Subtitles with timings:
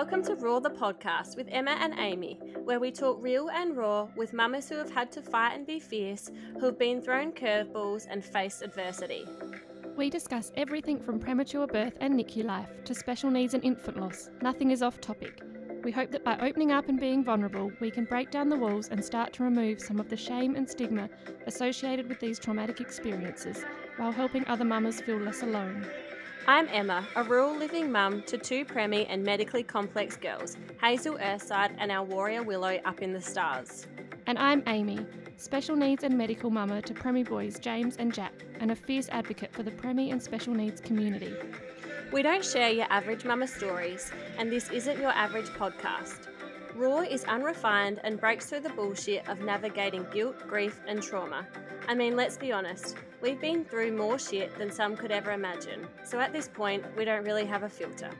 [0.00, 4.08] Welcome to RAWR the podcast with Emma and Amy, where we talk real and raw
[4.16, 8.06] with mamas who have had to fight and be fierce, who have been thrown curveballs
[8.08, 9.26] and faced adversity.
[9.98, 14.30] We discuss everything from premature birth and NICU life to special needs and infant loss.
[14.40, 15.42] Nothing is off topic.
[15.84, 18.88] We hope that by opening up and being vulnerable, we can break down the walls
[18.88, 21.10] and start to remove some of the shame and stigma
[21.46, 23.66] associated with these traumatic experiences
[23.98, 25.86] while helping other mamas feel less alone.
[26.46, 31.74] I'm Emma, a rural living mum to two preemie and medically complex girls, Hazel Earthside
[31.78, 33.86] and our warrior Willow up in the stars.
[34.26, 35.04] And I'm Amy,
[35.36, 39.52] special needs and medical mama to preemie boys James and Jack, and a fierce advocate
[39.52, 41.34] for the preemie and special needs community.
[42.10, 46.28] We don't share your average mama stories, and this isn't your average podcast.
[46.74, 51.46] RAWR is unrefined and breaks through the bullshit of navigating guilt, grief, and trauma.
[51.86, 55.86] I mean, let's be honest, we've been through more shit than some could ever imagine,
[56.04, 58.10] so at this point, we don't really have a filter.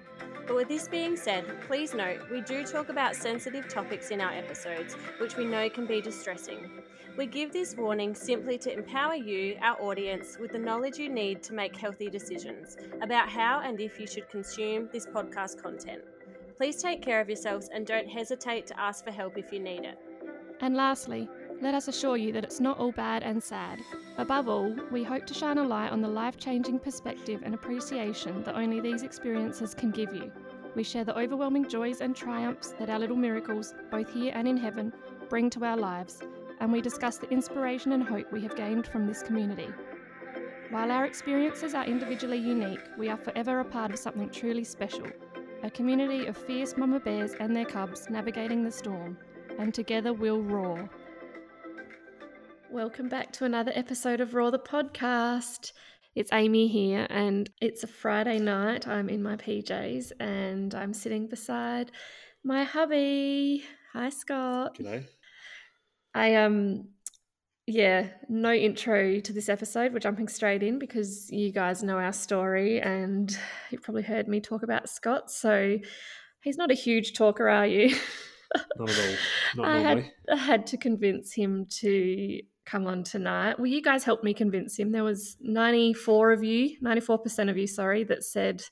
[0.47, 4.33] But with this being said, please note we do talk about sensitive topics in our
[4.33, 6.71] episodes, which we know can be distressing.
[7.17, 11.43] We give this warning simply to empower you, our audience, with the knowledge you need
[11.45, 16.03] to make healthy decisions about how and if you should consume this podcast content.
[16.57, 19.85] Please take care of yourselves and don't hesitate to ask for help if you need
[19.85, 19.99] it.
[20.61, 21.29] And lastly,
[21.61, 23.81] let us assure you that it's not all bad and sad.
[24.17, 28.43] Above all, we hope to shine a light on the life changing perspective and appreciation
[28.45, 30.33] that only these experiences can give you.
[30.75, 34.57] We share the overwhelming joys and triumphs that our little miracles, both here and in
[34.57, 34.93] heaven,
[35.29, 36.21] bring to our lives,
[36.61, 39.69] and we discuss the inspiration and hope we have gained from this community.
[40.71, 45.07] While our experiences are individually unique, we are forever a part of something truly special
[45.63, 49.19] a community of fierce mama bears and their cubs navigating the storm,
[49.59, 50.89] and together we'll roar.
[52.73, 55.73] Welcome back to another episode of RAWR the podcast.
[56.15, 58.87] It's Amy here, and it's a Friday night.
[58.87, 61.91] I'm in my PJs and I'm sitting beside
[62.45, 63.65] my hubby.
[63.93, 64.79] Hi, Scott.
[64.79, 65.05] G'day.
[66.15, 66.91] I um
[67.67, 69.93] yeah, no intro to this episode.
[69.93, 73.37] We're jumping straight in because you guys know our story and
[73.71, 75.33] you've probably heard me talk about Scott.
[75.33, 75.77] So
[76.41, 77.97] he's not a huge talker, are you?
[78.77, 79.15] Not at all.
[79.57, 80.03] Not I normally.
[80.03, 83.59] had, I had to convince him to come on tonight.
[83.59, 84.93] Well, you guys helped me convince him.
[84.93, 88.63] There was 94 of you, 94% of you, sorry, that said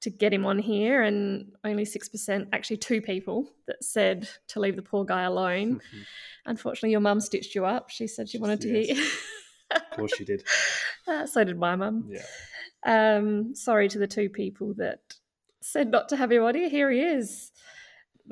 [0.00, 4.76] to get him on here and only 6%, actually two people that said to leave
[4.76, 5.80] the poor guy alone.
[6.46, 7.90] Unfortunately, your mum stitched you up.
[7.90, 8.96] She said she wanted to Yes.
[8.98, 9.06] hear.
[9.76, 10.44] of course she did.
[11.08, 12.08] Uh, so did my mum.
[12.08, 13.16] Yeah.
[13.16, 15.00] Um, sorry to the two people that
[15.60, 16.68] said not to have him on here.
[16.68, 17.50] Here he is.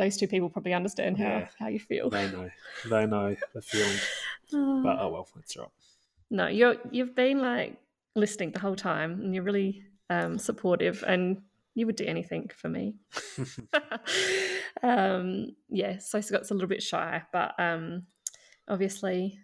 [0.00, 1.48] Those two people probably understand how, Yeah.
[1.58, 2.08] how you feel.
[2.08, 2.48] They know.
[2.88, 3.98] They know the feeling.
[4.52, 4.82] Oh.
[4.82, 5.70] But oh well, that's all
[6.28, 7.76] No, you're you've been like
[8.16, 11.42] listening the whole time, and you're really um, supportive, and
[11.76, 12.96] you would do anything for me.
[13.72, 14.00] right.
[14.82, 18.06] um, yeah, so Scott's a little bit shy, but um,
[18.66, 19.38] obviously,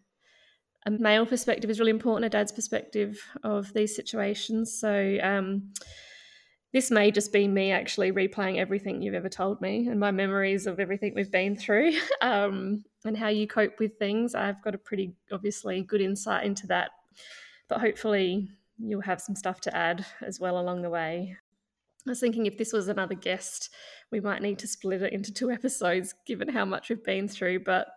[0.87, 2.25] a male perspective is really important.
[2.25, 4.77] A dad's perspective of these situations.
[4.77, 5.73] So um,
[6.77, 10.67] this may just be me actually replaying everything you've ever told me and my memories
[10.67, 14.35] of everything we've been through um, and how you cope with things.
[14.35, 16.91] I've got a pretty obviously good insight into that,
[17.67, 21.35] but hopefully you'll have some stuff to add as well along the way.
[22.07, 23.71] I was thinking if this was another guest,
[24.13, 27.61] we might need to split it into two episodes given how much we've been through,
[27.61, 27.89] but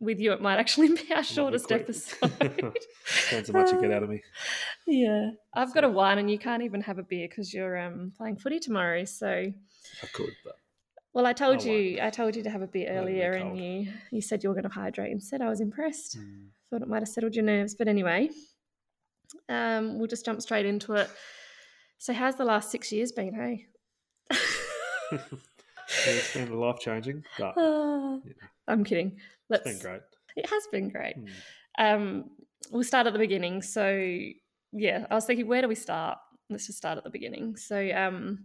[0.00, 2.30] with you, it might actually be our shortest episode.
[2.40, 4.22] Depends how much you get out of me.
[4.86, 8.12] yeah, I've got a wine, and you can't even have a beer because you're um,
[8.16, 9.04] playing footy tomorrow.
[9.04, 10.54] So, I could, but
[11.12, 13.22] well, I told I you, I told you to have a beer Let it be
[13.22, 15.40] earlier, and you you said you were going to hydrate instead.
[15.42, 16.18] I was impressed.
[16.18, 18.28] mm, Thought it might have settled your nerves, but anyway,
[19.48, 21.10] um, we'll just jump straight into it.
[21.98, 23.34] So, how's the last six years been?
[23.34, 23.66] Hey.
[25.10, 25.18] yeah,
[26.06, 28.18] it's been life changing, but Yeah.
[28.68, 29.16] I'm kidding.
[29.16, 29.64] it's Let's.
[29.64, 30.02] been great.
[30.36, 31.16] It has been great.
[31.18, 31.30] Mm.
[31.78, 32.24] Um,
[32.70, 33.62] we'll start at the beginning.
[33.62, 33.88] So,
[34.72, 36.18] yeah, I was thinking, where do we start?
[36.50, 37.56] Let's just start at the beginning.
[37.56, 38.44] So, um,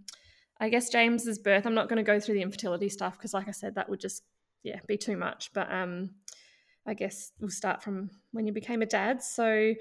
[0.59, 1.65] I guess James's birth.
[1.65, 3.99] I'm not going to go through the infertility stuff because, like I said, that would
[3.99, 4.23] just
[4.63, 5.51] yeah be too much.
[5.53, 6.11] But um,
[6.87, 9.21] I guess we'll start from when you became a dad.
[9.21, 9.73] So.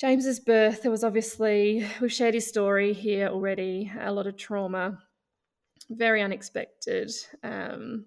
[0.00, 4.98] James's birth, there was obviously, we've shared his story here already, a lot of trauma,
[5.88, 7.12] very unexpected.
[7.44, 8.06] Um,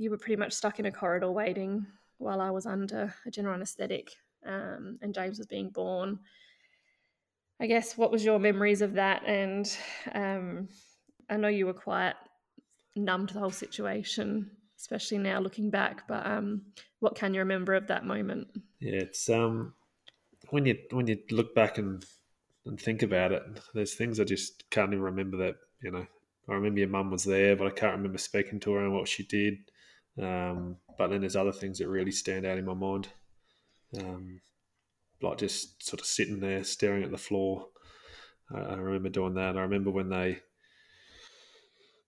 [0.00, 1.86] you were pretty much stuck in a corridor waiting
[2.16, 4.16] while I was under a general anaesthetic
[4.46, 6.18] um, and James was being born.
[7.60, 9.22] I guess what was your memories of that?
[9.26, 9.70] And
[10.14, 10.68] um,
[11.28, 12.14] I know you were quite
[12.96, 16.08] numb to the whole situation, especially now looking back.
[16.08, 16.62] But um,
[17.00, 18.48] what can you remember of that moment?
[18.78, 19.74] Yeah, it's um
[20.48, 22.02] when you when you look back and
[22.64, 23.42] and think about it,
[23.74, 26.06] there's things I just can't even remember that you know
[26.48, 29.06] I remember your mum was there, but I can't remember speaking to her and what
[29.06, 29.58] she did.
[30.18, 33.08] Um, but then there's other things that really stand out in my mind,
[33.98, 34.40] um,
[35.22, 37.68] like just sort of sitting there staring at the floor.
[38.54, 39.56] I, I remember doing that.
[39.56, 40.40] I remember when they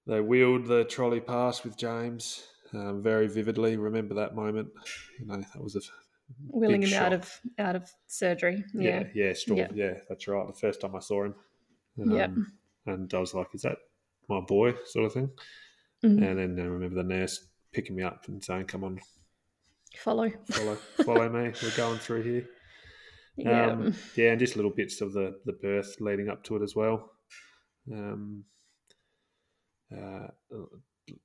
[0.07, 2.45] they wheeled the trolley past with James
[2.75, 3.77] um, very vividly.
[3.77, 4.69] Remember that moment.
[5.21, 5.81] You know, that was a
[6.49, 8.65] Wheeling him out of out of surgery.
[8.75, 9.05] yeah, Yeah.
[9.15, 9.57] yeah, straw.
[9.57, 9.69] Yeah.
[9.75, 9.95] Yeah.
[10.09, 10.47] that's right.
[10.47, 11.35] The first time I saw him.
[12.01, 12.53] Um,
[12.87, 13.77] and I was like, "Is that
[14.29, 15.31] my boy?" sort of thing.
[16.03, 16.23] Mhm.
[16.27, 19.01] And then I remember the nurse picking me up and saying, "Come on,
[19.99, 20.31] Follow.
[20.51, 21.53] follow, follow me.
[21.63, 22.49] We're going through here."
[23.37, 23.71] Yeah.
[23.73, 26.77] Um, yeah, and just little bits of the the birth leading up to it as
[26.77, 27.11] well.
[27.93, 28.45] Um,
[29.93, 30.29] uh,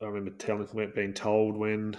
[0.01, 1.95] I remember telling, being told when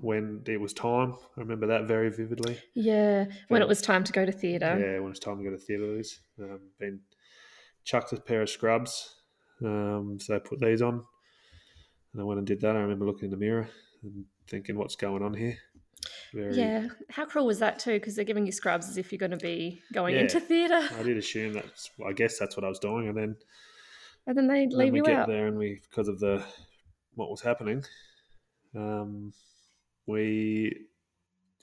[0.00, 1.14] when it was time.
[1.36, 2.58] I remember that very vividly.
[2.74, 3.26] yeah.
[3.48, 4.76] When it was time to go to theatre.
[4.78, 6.20] Yeah, when it's time to go to theatres.
[6.40, 7.00] Um, been
[7.84, 9.14] chucked a pair of scrubs,
[9.64, 11.04] um, so I put these on,
[12.12, 12.76] and I went and did that.
[12.76, 13.68] I remember looking in the mirror
[14.02, 15.56] and thinking, "What's going on here?"
[16.32, 16.88] Very, Yeah.
[17.10, 17.94] How cruel was that too?
[17.94, 20.22] Because they're giving you scrubs as if you're going to be going Yeah.
[20.22, 21.90] into theatre, I did assume that's.
[22.06, 23.36] I guess that's what I was doing, and then
[24.26, 25.28] and then they leave then we you get out.
[25.28, 26.44] there and we because of the
[27.14, 27.82] what was happening
[28.76, 29.32] um
[30.06, 30.86] we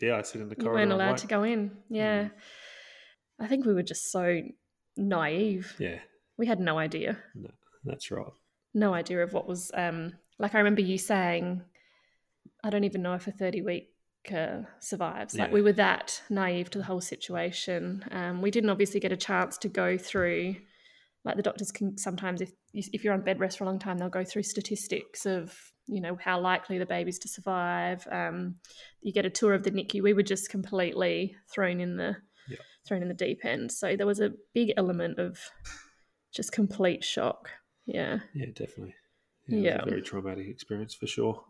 [0.02, 1.72] yeah i sit in the You We weren't allowed to go in.
[1.90, 2.24] Yeah.
[2.26, 2.32] Mm.
[3.40, 4.42] I think we were just so
[4.98, 5.76] naive.
[5.80, 6.00] yeah
[6.38, 7.18] We had no idea.
[7.36, 7.50] No,
[7.86, 8.26] that's right
[8.74, 11.62] No idea of what was um like I remember you saying
[12.64, 13.90] I don't even know if a 30 week
[14.34, 15.36] uh, survives.
[15.36, 15.54] Like Yeah.
[15.54, 18.04] we were that naive to the whole situation.
[18.12, 20.56] Um, we didn't obviously get a chance to go through
[21.24, 23.80] like the doctors can sometimes if you- if you're on bed rest for a long
[23.80, 28.56] time they'll go through statistics of you know how likely the baby's to survive um,
[29.02, 32.16] you get a tour of the NICU we were just completely thrown in the
[32.48, 32.58] Yeah.
[32.88, 35.40] thrown in the deep end so there was a big element of
[36.32, 37.50] just complete shock
[37.86, 38.96] yeah yeah definitely
[39.48, 39.86] yeah, Yeah.
[39.86, 41.44] very traumatic experience for sure.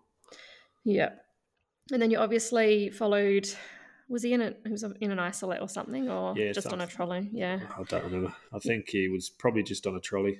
[0.84, 1.10] Yeah.
[1.92, 3.48] And then you obviously followed
[4.10, 6.82] was he in it he was in an isolette or something or Yeah, just on
[6.82, 7.30] a trolley?
[7.34, 7.60] Yeah.
[7.78, 8.34] I don't remember.
[8.54, 10.40] I think he was probably just on a trolley.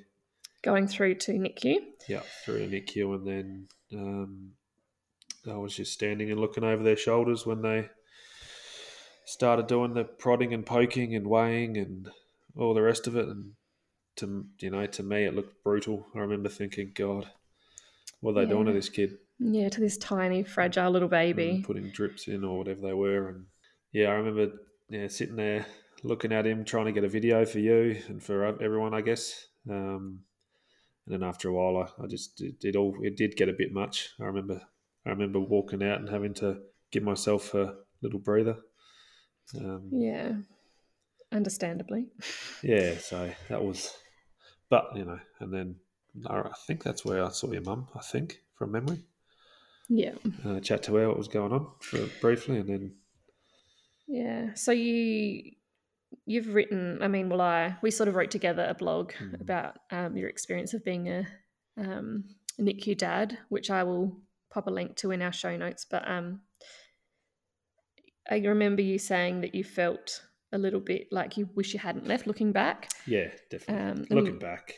[0.62, 1.76] Going through to NICU
[2.08, 4.50] yeah through a nicu and then um
[5.48, 7.88] i was just standing and looking over their shoulders when they
[9.24, 12.08] started doing the prodding and poking and weighing and
[12.56, 13.28] all the rest of it.
[13.28, 13.52] And
[14.16, 16.06] to you know to me it looked brutal.
[16.14, 17.30] I remember thinking god
[18.20, 19.18] what are they doing to this kid.
[19.38, 21.50] Yeah, to this tiny, fragile little baby.
[21.50, 23.28] and putting drips in or whatever they were.
[23.28, 23.46] And
[23.92, 24.52] yeah i remember
[24.90, 25.64] yeah sitting there
[26.02, 29.46] looking at him trying to get a video for you and for everyone i guess.
[29.70, 30.20] Um,
[31.06, 33.54] and then after a while i, I just it, it all it did get a
[33.56, 34.10] bit much.
[34.20, 34.60] I remember
[35.06, 36.58] i remember walking out and having to
[36.90, 38.56] give myself a little breather.
[39.56, 40.32] Um, Yeah,
[41.32, 42.06] understandably.
[42.62, 43.94] yeah so that was
[44.70, 45.76] but you know and then
[46.26, 49.00] i I think that's where i saw your mum i think from memory
[49.88, 52.94] Yeah, uh, chat to her what was going on for briefly and then
[54.10, 54.54] yeah.
[54.54, 55.52] So you
[56.24, 57.02] you've written.
[57.02, 59.40] I mean, well, I we sort of wrote together a blog Mm.
[59.40, 61.26] about um, your experience of being a
[61.76, 62.24] um,
[62.58, 64.16] NICU dad, which I will
[64.50, 65.84] pop a link to in our show notes.
[65.84, 66.40] But um,
[68.30, 70.22] I remember you saying that you felt
[70.52, 72.26] a little bit like you wish you hadn't left.
[72.26, 73.90] Looking back, Yeah, definitely.
[74.12, 74.74] Um, Looking back,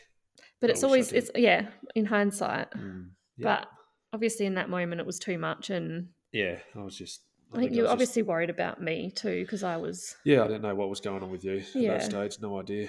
[0.61, 1.67] but I it's always it's yeah.
[1.95, 3.67] In hindsight, mm, yeah, but
[4.13, 7.21] obviously in that moment it was too much and yeah, I was just.
[7.53, 10.61] I think you just- obviously worried about me too because I was yeah, I didn't
[10.61, 11.91] know what was going on with you at Yeah.
[11.97, 12.37] that stage.
[12.41, 12.87] No idea.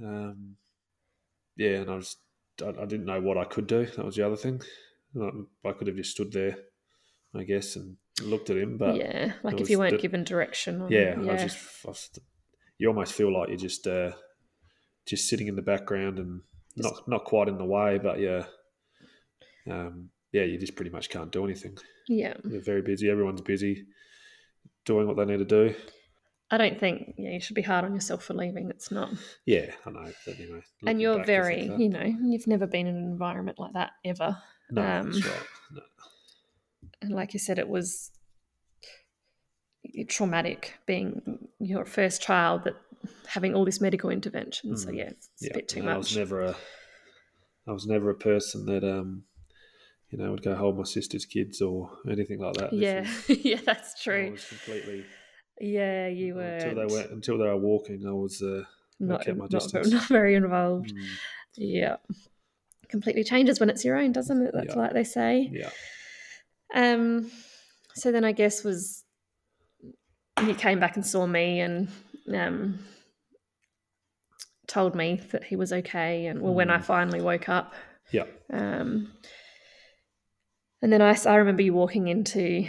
[0.00, 0.56] Um,
[1.56, 2.16] yeah, and I was.
[2.62, 3.86] I, I didn't know what I could do.
[3.86, 4.60] That was the other thing.
[5.64, 6.56] I could have just stood there,
[7.34, 8.76] I guess, and looked at him.
[8.78, 10.82] But yeah, like if you weren't the- given direction.
[10.82, 11.58] Or, yeah, yeah, I just.
[11.84, 12.10] I was,
[12.78, 14.12] you almost feel like you're just, uh,
[15.06, 18.44] just sitting in the background and Just- not not quite in the way, but yeah,
[19.70, 21.76] um, yeah, you just pretty much can't do anything.
[22.08, 22.34] yeah.
[22.42, 23.10] They're very busy.
[23.10, 23.86] Everyone's busy
[24.84, 25.74] doing what they need to do.
[26.50, 28.68] I don't think yeah you should be hard on yourself for leaving.
[28.70, 29.10] It's not,
[29.46, 30.12] Yeah, I know.
[30.26, 33.72] But, you know and you're very you know you've never been in an environment like
[33.72, 34.36] that ever.
[34.70, 35.24] no, um, right.
[35.72, 35.82] No.
[37.02, 38.10] And like you said, it was
[40.08, 42.74] traumatic being your first child that
[43.26, 44.76] having all this medical intervention.
[44.76, 44.96] So Mm.
[44.96, 46.56] yeah, it's, it's Yeah, a bit too and I was never a,
[47.66, 49.24] I was never a person that um,
[50.10, 52.72] you know, would go hold my sister's kids or anything like that.
[52.72, 54.28] Yeah, yeah, that's true.
[54.28, 55.04] I was completely
[55.60, 58.06] Yeah, you were until they went until they were walking.
[58.06, 58.64] I was uh,
[59.00, 59.92] not, kept my distance.
[59.92, 60.92] not very involved.
[60.92, 61.16] mm,
[61.56, 61.96] Yeah.
[62.88, 64.52] Completely changes when it's your own, doesn't it?
[64.54, 64.80] That's Yeah.
[64.82, 65.50] like they say.
[65.52, 65.70] yeah,
[66.74, 67.30] Um
[67.94, 69.04] so then I guess was
[70.40, 71.88] he came back and saw me and
[72.32, 72.78] um
[74.66, 76.84] told me that he was okay and well when I Mm.
[76.84, 77.74] finally woke up
[78.10, 78.24] Yeah.
[78.52, 79.12] Um,
[80.82, 82.66] and then I, I remember you walking into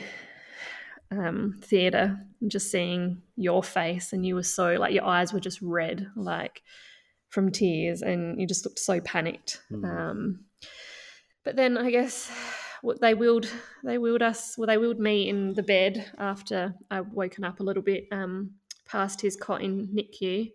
[1.11, 5.39] um, theatre and just seeing your face, and you were so like your eyes were
[5.39, 6.61] just red, like
[7.29, 9.61] from tears, and you just looked so panicked.
[9.71, 9.83] Mm.
[9.85, 10.45] Um,
[11.43, 12.31] but then I guess
[12.81, 13.47] what they willed
[13.83, 17.63] they willed us well they willed me in the bed after I'd woken up a
[17.63, 18.51] little bit um,
[18.85, 20.51] past his cot in NICU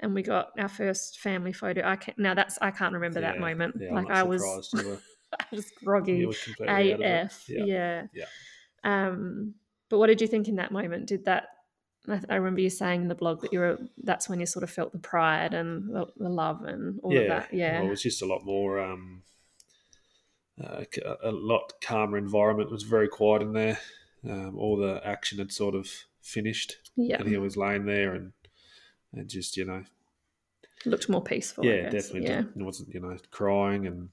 [0.00, 1.82] and we got our first family photo.
[1.84, 3.76] I can't now that's I can't remember that moment.
[3.80, 5.00] yeah, like I was surprised you were-
[5.40, 6.18] I was groggy.
[6.18, 7.24] you were completely out of it.
[7.24, 7.44] AF.
[7.48, 7.64] Yeah.
[7.64, 8.02] Yeah.
[8.14, 8.24] Yeah.
[8.84, 9.54] Um,
[9.88, 11.06] but what did you think in that moment?
[11.06, 11.48] Did that?
[12.08, 13.78] I, I remember you saying in the blog that you were.
[14.02, 17.20] That's when you sort of felt the pride and the, the love and all yeah,
[17.20, 17.54] of that.
[17.54, 17.78] Yeah.
[17.78, 19.22] Well, it was just a lot more, um,
[20.62, 20.84] uh,
[21.22, 22.70] a lot calmer environment.
[22.70, 23.78] It was very quiet in there.
[24.28, 25.88] Um, all the action had sort of
[26.20, 27.16] finished, yeah.
[27.18, 28.32] and he was laying there, and
[29.12, 29.84] and just you know,
[30.84, 31.64] Looked more peaceful.
[31.64, 32.42] Yeah, definitely, Yeah.
[32.42, 34.10] didn't- wasn't you know crying and.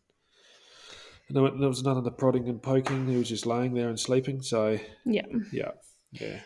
[1.27, 3.07] and There there was none of the prodding and poking.
[3.07, 4.41] He was just laying there and sleeping.
[4.41, 5.25] So Yeah.
[5.51, 5.71] yeah,
[6.11, 6.39] yeah.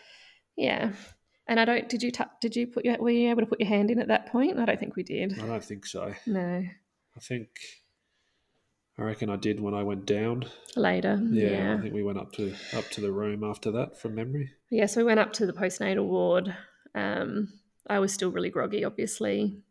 [0.56, 0.92] Yeah.
[1.46, 1.88] And I don't.
[1.88, 2.10] Did you?
[2.10, 2.98] ta did you put your?
[2.98, 4.58] Were you able to put your hand in at that point?
[4.58, 5.38] I don't think we did.
[5.38, 6.12] I don't think so.
[6.26, 6.64] No.
[7.16, 7.48] I think
[8.98, 10.44] I reckon I did when I went down.
[10.76, 11.18] Later.
[11.30, 11.74] Yeah, Yeah.
[11.78, 14.50] I think we went up to up to the room after that from memory.
[14.70, 16.54] Yeah, so we went up to the postnatal ward.
[16.94, 17.48] Um,
[17.88, 19.62] I was still really groggy, obviously.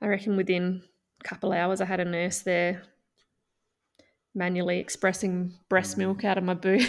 [0.00, 0.82] I reckon within
[1.20, 2.82] a couple hours, I had a nurse there
[4.34, 5.98] manually expressing breast Mm.
[5.98, 6.82] milk out of my boob.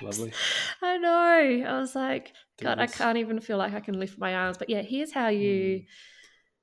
[0.00, 0.32] Lovely.
[0.82, 1.64] I know.
[1.68, 4.58] I was like, God, I can't even feel like I can lift my arms.
[4.58, 5.86] But yeah, here's how you Mm.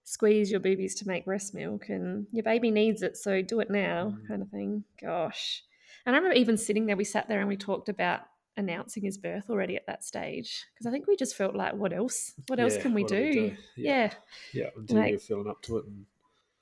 [0.04, 3.70] squeeze your boobies to make breast milk, and your baby needs it, so do it
[3.70, 4.28] now, Mm.
[4.28, 4.84] kind of thing.
[5.02, 5.64] Gosh.
[6.06, 8.22] And I remember even sitting there, we sat there and we talked about
[8.58, 11.94] announcing his birth already at that stage because I think we just felt like, what
[11.94, 12.34] else?
[12.48, 13.32] What else Yeah, can we do?
[13.32, 13.52] do Yeah.
[13.76, 14.14] yeah.
[14.54, 14.64] Yeah.
[14.64, 15.86] Yeah, until Like- you're feeling up to it.
[15.86, 16.06] And,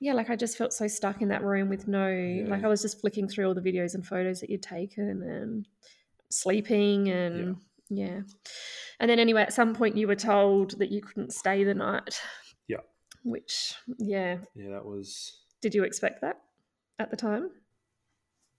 [0.00, 2.82] Yeah, like I just felt so stuck in that room with no, like I was
[2.82, 5.66] just flicking through all the videos and photos that you'd taken and
[6.30, 7.56] sleeping and
[7.90, 8.20] yeah.
[9.00, 12.20] And then anyway, at some point you were told that you couldn't stay the night.
[12.68, 12.78] Yeah.
[13.24, 14.38] Which, yeah.
[14.54, 15.40] yeah, that was.
[15.62, 16.36] Did you expect that
[17.00, 17.50] at the time?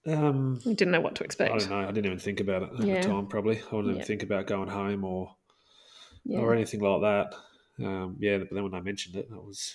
[0.08, 1.54] Um, You didn't know what to expect.
[1.54, 1.80] I don't know.
[1.80, 3.02] I didn't even think about it at Yeah.
[3.02, 3.28] the time.
[3.28, 3.92] Probably, I didn't Yeah.
[3.94, 5.36] even think about going home or
[6.24, 6.40] Yeah.
[6.40, 7.36] or anything like that.
[7.86, 9.74] Um, yeah, but then when I mentioned it, that was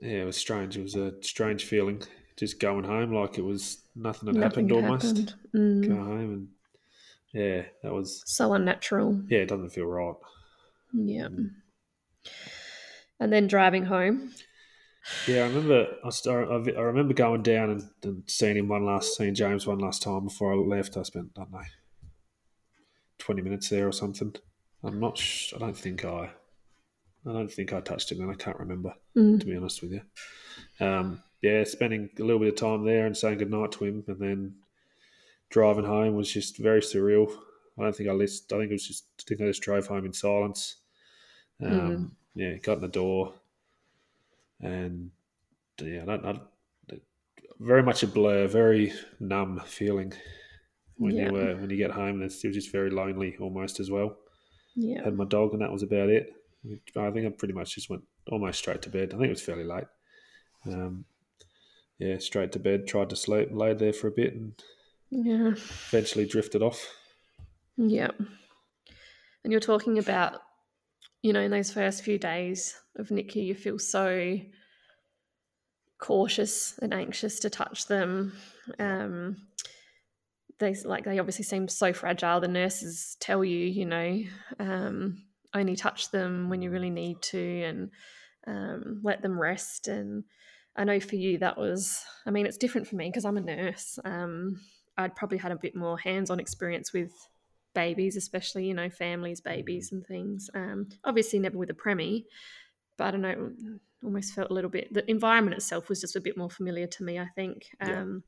[0.00, 0.76] yeah, it was strange.
[0.78, 2.02] It was a strange feeling,
[2.38, 5.06] just going home like it was nothing had Nothing happened almost.
[5.06, 5.34] happened.
[5.54, 5.88] Mm.
[5.88, 6.48] Go home and
[7.34, 9.22] yeah, that was So unnatural.
[9.28, 10.14] yeah, it doesn't feel right.
[10.94, 11.28] Yeah.
[11.28, 11.50] Mm.
[13.20, 14.32] And then driving home.
[15.26, 15.86] Yeah, I remember.
[16.04, 19.78] I, st- I remember going down and, and seeing him one last, seeing James one
[19.78, 20.96] last time before I left.
[20.96, 21.60] I spent I don't know
[23.18, 24.34] twenty minutes there or something.
[24.84, 25.18] I'm not.
[25.18, 26.30] Sh- I don't think I.
[27.26, 29.38] I don't think I touched him, and I can't remember Mm.
[29.40, 30.02] to be honest with you.
[30.84, 34.18] Um, yeah, spending a little bit of time there and saying goodnight to him, and
[34.20, 34.54] then
[35.50, 37.30] driving home was just very surreal.
[37.78, 38.50] I don't think I listened.
[38.52, 39.04] I think it was just.
[39.20, 40.76] I think I just drove home in silence.
[41.62, 42.10] Um, Mm.
[42.34, 43.34] Yeah, got in the door,
[44.62, 45.10] and
[45.80, 46.40] yeah, I don't, I,
[47.60, 50.12] very much a blur, very numb feeling
[50.96, 51.30] when Yeah.
[51.30, 52.16] you uh, when you get home.
[52.16, 54.16] And it's, it was just very lonely almost as well.
[54.74, 55.04] Yeah.
[55.04, 56.32] Had my dog, and that was about it.
[56.96, 59.08] I think I pretty much just went almost straight to bed.
[59.12, 59.84] I think it was fairly late.
[60.66, 61.04] Um,
[61.98, 62.86] yeah, straight to bed.
[62.86, 64.54] Tried to sleep, laid there for a bit, and
[65.10, 65.54] Yeah.
[65.88, 66.86] eventually drifted off.
[67.76, 68.10] Yeah.
[69.44, 70.40] And you're talking about,
[71.22, 74.38] you know, in those first few days of NICU, you feel so
[76.00, 78.32] cautious and anxious to touch them.
[78.78, 79.36] Um,
[80.58, 82.40] they like they obviously seem so fragile.
[82.40, 84.22] The nurses tell you, you know,
[84.58, 85.24] um,
[85.54, 87.90] only touch them when you really need to, and
[88.46, 89.88] um, let them rest.
[89.88, 90.24] And
[90.76, 92.02] I know for you that was.
[92.26, 93.98] I mean, it's different for me because I'm a nurse.
[94.04, 94.60] Um,
[94.98, 97.12] I'd probably had a bit more hands-on experience with
[97.74, 100.50] babies, especially you know families, babies, and things.
[100.54, 102.24] Um, obviously, never with a preemie,
[102.96, 103.52] but I don't know.
[104.04, 104.92] Almost felt a little bit.
[104.92, 107.18] The environment itself was just a bit more familiar to me.
[107.18, 107.68] I think.
[107.80, 108.00] Yeah.
[108.02, 108.24] Um,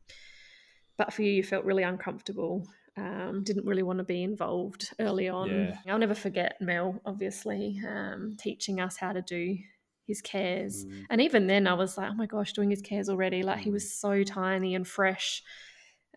[0.96, 2.66] but for you, you felt really uncomfortable.
[2.96, 5.50] Um, didn't really want to be involved early on.
[5.50, 5.92] Yeah.
[5.92, 9.58] I'll never forget Mel, obviously, um, teaching us how to do
[10.06, 10.84] his cares.
[10.84, 11.06] Mm.
[11.10, 13.42] And even then, I was like, oh my gosh, doing his cares already.
[13.42, 13.72] Like he Mm.
[13.72, 15.42] was so tiny and fresh.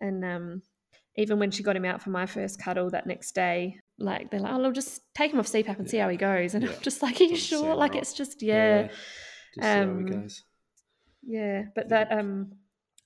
[0.00, 0.62] And um,
[1.18, 4.38] even when she got him out for my first cuddle that next day, like they're
[4.40, 6.54] like, oh, I'll just take him off CPAP and see how he goes.
[6.54, 6.70] And Yeah.
[6.70, 7.74] I'm just like, are you sure?
[7.74, 8.94] Like it's just, yeah, Just
[9.54, 10.44] see how Um, it goes.
[11.26, 11.64] yeah.
[11.74, 12.04] But Yeah.
[12.04, 12.52] that, um,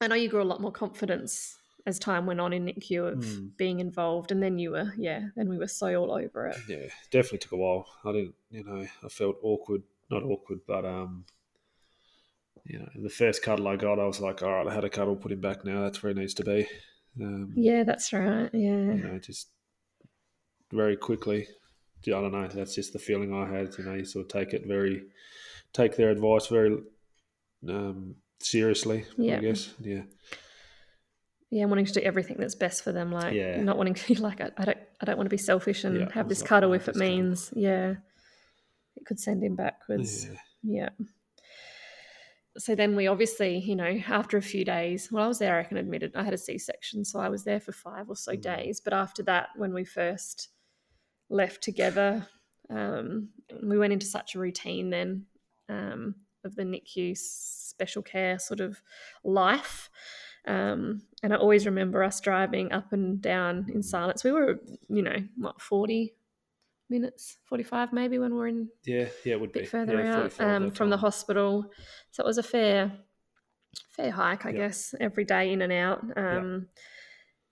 [0.01, 3.19] I know you grew a lot more confidence as time went on in NICU of
[3.25, 3.57] Mm.
[3.57, 4.31] being involved.
[4.31, 6.57] And then you were, yeah, then we were so all over it.
[6.69, 7.87] yeah, definitely took a while.
[8.05, 11.25] I didn't, you know, I felt awkward, not awkward, but um,
[12.65, 14.91] you know, the first cuddle I got, I was like, all right, I had a
[14.91, 15.83] cuddle, put him back now.
[15.83, 16.69] That's where he needs to be.
[17.21, 18.51] Um, Yeah, that's right.
[18.53, 18.95] Yeah.
[18.95, 19.49] You know, just
[20.73, 21.47] very quickly.
[22.07, 22.49] I don't know.
[22.49, 23.75] That's just the feeling I had.
[23.79, 25.05] You know, you sort of take it very,
[25.73, 26.79] take their advice very
[27.69, 29.05] um, seriously.
[29.17, 29.37] Yeah.
[29.37, 29.73] I guess.
[29.81, 30.03] Yeah.
[31.51, 33.63] Yeah, wanting to do everything that's best for them, like Yeah.
[33.63, 36.01] not wanting to be like I, I don't I don't want to be selfish and
[36.01, 37.95] Yeah, have this cuddle if it this cuddle." means yeah,
[38.97, 40.27] it could send him backwards.
[40.27, 40.39] Yeah.
[40.65, 40.89] Yeah.
[42.59, 45.65] So then we obviously, you know, after a few days, well, I was there, I
[45.65, 48.17] can admit it, I had a C section, so I was there for five or
[48.17, 48.43] so Mm.
[48.43, 48.81] days.
[48.81, 50.49] But after that, when we first
[51.31, 52.27] left together,
[52.69, 53.31] um,
[53.63, 55.27] we went into such a routine then
[55.69, 58.83] um, of the NICU special care sort of
[59.25, 59.89] life.
[60.47, 64.25] Um, and I always remember us driving up and down in silence.
[64.25, 66.15] We were, you know, what, 40
[66.93, 69.09] minutes, 45 maybe when we're in Yeah.
[69.25, 69.35] Yeah.
[69.35, 71.71] It would a bit be further yeah, out um, from the hospital.
[72.13, 72.93] So it was a fair,
[73.97, 74.57] fair hike, I Yeah.
[74.69, 76.01] guess, every day in and out.
[76.17, 76.69] Um,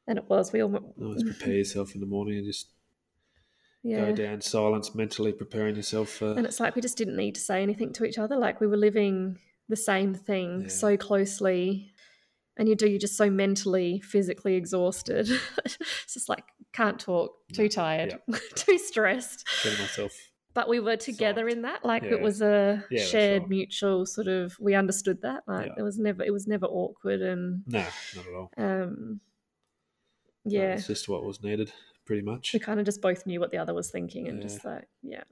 [0.06, 0.52] And it was.
[0.52, 2.68] We all, Always prepare yourself in the morning and just
[3.84, 4.06] yeah.
[4.06, 6.32] go down silence, mentally preparing yourself for.
[6.32, 8.36] And it's like we just didn't need to say anything to each other.
[8.36, 10.68] Like we were living the same thing Yeah.
[10.68, 11.92] so closely.
[12.60, 15.28] And you do, you're just so mentally, physically exhausted.
[15.64, 17.68] it's just like, can't talk, too No.
[17.68, 18.18] tired,
[18.54, 19.48] too stressed.
[20.52, 21.56] But we were together Soft.
[21.56, 21.84] in that.
[21.86, 22.10] Like Yeah.
[22.10, 23.48] it was a Yeah, shared, right.
[23.50, 25.44] mutual sort of, we understood that.
[25.48, 25.74] Like Yeah.
[25.78, 27.22] it was never, it was never awkward.
[27.22, 27.78] And No,
[28.14, 28.50] not at all.
[28.58, 29.20] um,
[30.44, 30.74] No, yeah.
[30.74, 31.72] it's just what was needed,
[32.04, 32.52] pretty much.
[32.52, 34.42] we kind of just both knew what the other was thinking and Yeah.
[34.42, 35.22] just like yeah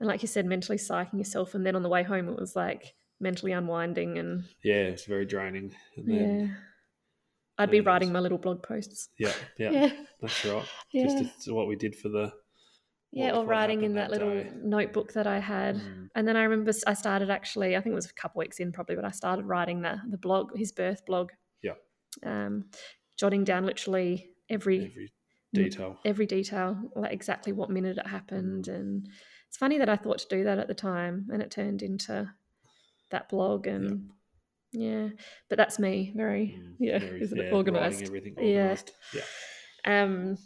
[0.00, 2.56] and like you said mentally psyching yourself and then on the way home it was
[2.56, 5.74] like mentally unwinding and Yeah, it's very draining.
[5.96, 6.48] And then, yeah
[7.58, 10.64] i'd be writing my little blog posts yeah, yeah, yeah that's right.
[10.92, 12.30] yeah Just it's what we did for the.
[13.12, 14.50] yeah or writing in happened that, little day.
[14.62, 18.02] notebook that i had Mm, and then i remember I started actually i think it
[18.02, 21.06] was a couple weeks in probably but i started writing the, the blog his birth
[21.06, 21.30] blog
[21.62, 21.76] Yeah.
[22.24, 22.66] um
[23.16, 25.12] jotting down literally every every
[25.54, 25.98] detail.
[26.04, 28.66] every detail, like exactly what minute it happened.
[28.66, 28.74] Mm.
[28.74, 29.08] And
[29.48, 32.30] it's funny that I thought to do that at the time and it turned into
[33.10, 33.66] that blog.
[33.66, 34.10] And
[34.72, 35.08] yeah,
[35.48, 38.02] but that's me, very, Mm, yeah, very- isn't it yeah, organized?
[38.04, 38.76] Everything Yeah.
[39.14, 39.22] Yeah.
[40.02, 40.38] Um,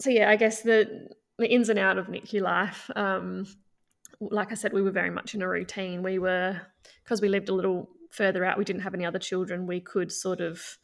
[0.00, 2.90] so yeah, I guess the the ins and out of NICU life.
[2.94, 3.46] Um,
[4.20, 6.02] like I said, we were very much in a routine.
[6.02, 6.60] We were
[7.02, 8.58] because we lived a little further out.
[8.58, 9.66] We didn't have any other children.
[9.66, 10.78] We could sort of.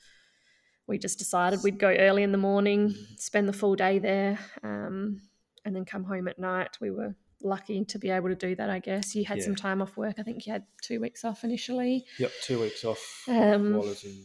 [0.87, 5.21] We just decided we'd go early in the morning, spend the full day there, um,
[5.65, 6.79] and then come home at night.
[6.81, 8.69] We were lucky to be able to do that.
[8.71, 10.17] I guess you had some time off work.
[10.19, 12.05] I think you had two weeks off initially.
[12.19, 12.33] Yep.
[12.43, 12.99] Two weeks off.
[13.29, 14.25] Um, while I was in.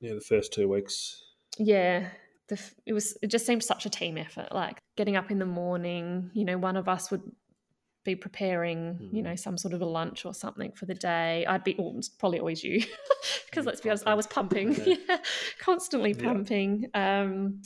[0.00, 1.22] Yeah, the first two weeks.
[1.58, 2.08] yeah
[2.48, 5.46] the, it was it just seemed such a team effort like getting up in the
[5.46, 7.22] morning you know one of us would
[8.04, 9.24] be preparing you Mm.
[9.26, 12.40] know some sort of a lunch or something for the day i'd be well, probably
[12.40, 12.82] always you
[13.50, 14.94] because let's be honest i was pumping Yeah.
[15.08, 15.18] yeah
[15.60, 16.24] constantly Yeah.
[16.24, 17.62] pumping um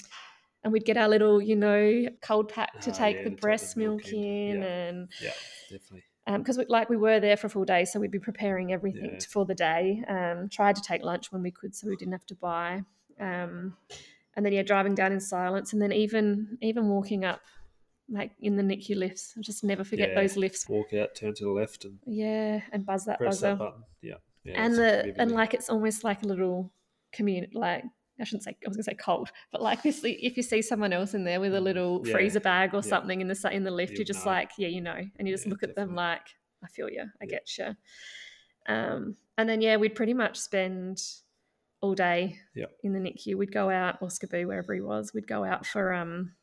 [0.65, 3.31] and we'd get our little you know cold pack to Ah, take yeah, the to
[3.31, 4.19] take the breast milk milk in.
[4.23, 4.67] in Yeah.
[4.89, 5.31] and Yeah,
[5.71, 6.03] definitely.
[6.39, 9.13] because we, like we were there for a full day, so we'd be preparing everything
[9.15, 9.27] Yeah.
[9.29, 10.03] for the day.
[10.09, 12.83] Um, tried to take lunch when we could, so we didn't have to buy.
[13.21, 13.77] Um,
[14.35, 17.41] and then yeah, driving down in silence, and then even even walking up,
[18.09, 19.35] like in the NICU lifts.
[19.39, 20.69] I just never forget those lifts.
[20.69, 23.49] Walk out, turn to the left, and Yeah, and buzz that press buzzer.
[23.51, 23.83] that button.
[24.03, 24.15] Yeah.
[24.45, 26.73] yeah and the and like it's almost like a little
[27.13, 27.85] community, like.
[28.21, 30.93] I shouldn't say I was gonna say cold, but like this, if you see someone
[30.93, 32.89] else in there with a Mm, little yeah, freezer bag or yeah.
[32.89, 34.31] something in the in the lift, You you're just know.
[34.33, 36.23] like, yeah, you know, and you just Yeah, look at them like,
[36.63, 37.75] I feel you, I get you.
[38.67, 41.03] Um, and then yeah, we'd pretty much spend
[41.81, 42.67] all day Yeah.
[42.83, 43.35] in the NICU.
[43.37, 45.13] We'd go out or SCBU, wherever he was.
[45.13, 46.35] We'd go out for um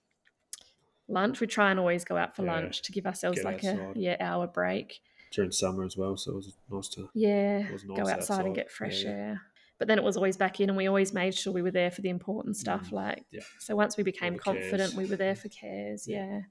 [1.07, 1.39] lunch.
[1.39, 3.95] We'd try and always go out for lunch to give ourselves get like outside.
[3.95, 5.01] a yeah hour break.
[5.31, 7.09] during summer as well, so it was nice to.
[7.13, 8.45] Yeah, was go outside, outside.
[8.45, 9.41] and get fresh air.
[9.81, 11.89] But then it was always back in, and we always made sure we were there
[11.89, 12.89] for the important stuff.
[12.89, 13.41] Mm, Like, yeah.
[13.57, 14.95] so once we became confident, cares.
[14.95, 16.07] we were there for cares.
[16.07, 16.27] Yeah.
[16.27, 16.41] Yeah,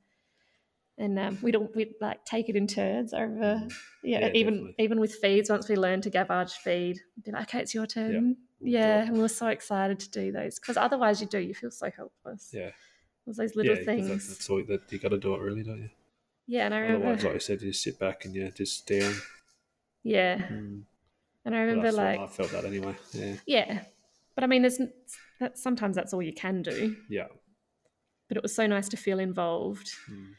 [0.99, 3.31] and um, we'd all, we'd like take it in turns over.
[3.31, 3.73] Mm.
[4.03, 4.75] Yeah, Yeah, even definitely.
[4.85, 8.37] even with feeds, once we learned to gavage feed, be like, okay, it's your turn.
[8.61, 11.71] Yeah, and we were so excited to do those because otherwise, you do you feel
[11.71, 12.51] so helpless.
[12.53, 12.73] Yeah.
[13.25, 14.09] There's those little things.
[14.09, 15.90] That, that's all that you got to do it, really, don't you?
[16.49, 17.07] yeah, and I remember.
[17.07, 19.14] Otherwise, like you said, you just sit back and you're just staring.
[20.03, 20.83] yeah, Mm.
[21.44, 22.94] And I Well, remember I, felt, like I felt that anyway.
[23.12, 23.35] Yeah.
[23.46, 23.83] yeah,
[24.35, 24.81] but I mean, there's
[25.40, 26.96] that sometimes that's all you can do.
[27.09, 27.29] Yeah.
[28.29, 29.90] But it was so nice to feel involved.
[30.11, 30.33] Mm.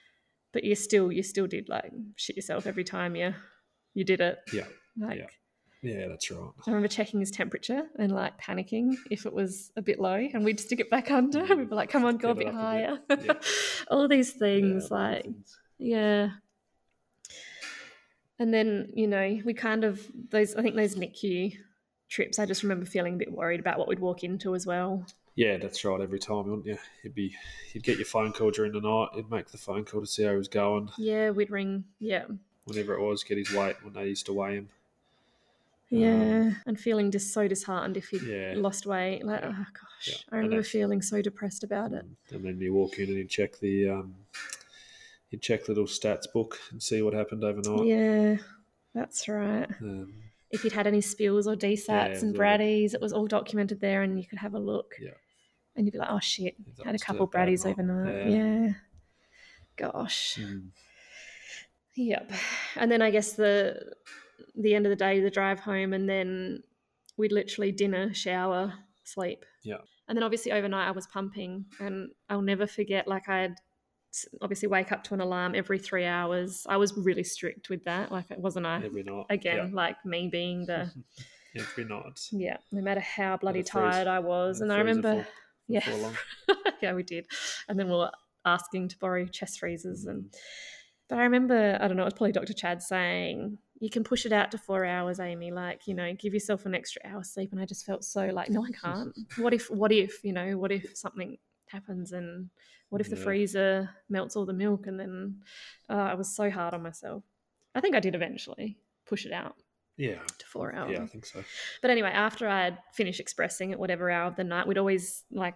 [0.54, 3.34] But you still you still did like shit yourself every time you
[3.94, 4.40] you did it.
[4.54, 4.66] Yeah.
[4.98, 5.28] Like Yeah.
[5.84, 6.40] Yeah, that's right.
[6.68, 10.46] I remember checking his temperature and like panicking if it was a bit low, and
[10.46, 11.44] we'd stick it back under.
[11.56, 13.22] We'd be like, "Come on, go a bit up a higher." bit.
[13.26, 13.34] Yeah.
[13.90, 15.58] All these things, little like things.
[15.80, 16.30] yeah.
[18.42, 20.02] And then, you know, we kind of
[20.32, 21.56] those I think those NICU
[22.10, 25.06] trips, I just remember feeling a bit worried about what we'd walk into as well.
[25.36, 26.02] Yeah, that's right.
[26.02, 26.80] Every time, wouldn't you?
[27.04, 27.36] You'd be,
[27.72, 29.10] you'd get your phone call during the night.
[29.16, 30.90] You'd make the phone call to see how he was going.
[30.98, 31.84] Yeah, we'd ring.
[32.00, 32.24] Yeah,
[32.66, 34.70] Whenever it was, get his weight when they used to weigh him.
[35.92, 38.54] yeah, and feeling just so disheartened if you'd Um, Yeah.
[38.58, 39.24] lost weight.
[39.24, 39.50] Like, Yeah.
[39.56, 40.16] oh gosh, Yeah.
[40.32, 42.06] I remember feeling so depressed about it.
[42.32, 44.16] And then you walk in and you check the, um,
[45.32, 47.88] you check little stats book and see what happened overnight.
[47.88, 48.38] Yeah,
[48.94, 49.68] that's right.
[49.82, 50.14] Um,
[50.52, 53.80] If you'd had any spills or DSATs Yeah, and all- braddies, it was all documented
[53.80, 54.96] there, and you could have a look.
[55.02, 55.12] Yeah.
[55.76, 58.36] And you'd be like, "Oh shit, had a couple braddies overnight." Yeah.
[58.66, 58.74] Yeah.
[59.78, 60.38] Gosh.
[60.40, 60.68] mm,
[61.96, 62.32] Yep.
[62.76, 63.94] And then I guess the
[64.56, 66.62] the end of the day, the drive home, and then
[67.18, 68.74] we'd literally dinner, shower,
[69.06, 69.46] sleep.
[69.64, 69.78] Yeah.
[70.08, 73.08] And then obviously overnight I was pumping, and I'll never forget.
[73.08, 73.58] Like I'd s-
[74.42, 76.66] obviously wake up to an alarm every three hours.
[76.70, 78.12] I was really strict with that.
[78.12, 79.26] Like it wasn't I every night.
[79.30, 80.92] again like me being the
[81.54, 82.20] Yeah, every night.
[82.32, 82.58] yeah.
[82.72, 85.28] No matter how bloody tired I was, and I remember for-
[85.68, 86.14] yeah for
[86.82, 87.26] yeah we did,
[87.70, 88.12] and then we were
[88.46, 90.36] asking to borrow chest freezers and Mm.
[91.10, 92.54] but I remember, I don't know, it was probably Dr.
[92.54, 95.52] Chad saying, you can push it out to four hours, Amy.
[95.52, 97.52] Like, you know, give yourself an extra hour sleep.
[97.52, 99.12] And I just felt so like, no, I can't.
[99.38, 102.50] What if, what if, you know, what if something happens and
[102.92, 103.24] what if the Yeah.
[103.24, 104.86] freezer melts all the milk?
[104.86, 105.42] And then
[105.90, 107.24] uh, I was so hard on myself.
[107.74, 108.78] I think I did eventually
[109.08, 109.56] push it out
[109.98, 110.92] Yeah, to four hours.
[110.92, 111.44] yeah, I think so.
[111.82, 115.56] But anyway, after I'd finished expressing at whatever hour of the night, we'd always like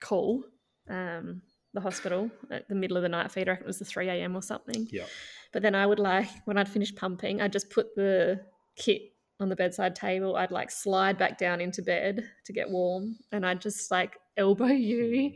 [0.00, 0.44] call
[0.88, 3.48] um, the hospital at the middle of the night feed.
[3.48, 4.36] I reckon it was the 3 a.m.
[4.36, 4.88] or something.
[4.90, 5.06] Yeah,
[5.52, 8.40] But then I would like, when I'd finished pumping, I'd just put the
[8.76, 9.02] kit
[9.40, 10.36] on the bedside table.
[10.36, 14.66] I'd like slide back down into bed to get warm and I'd just like elbow
[14.90, 15.32] you.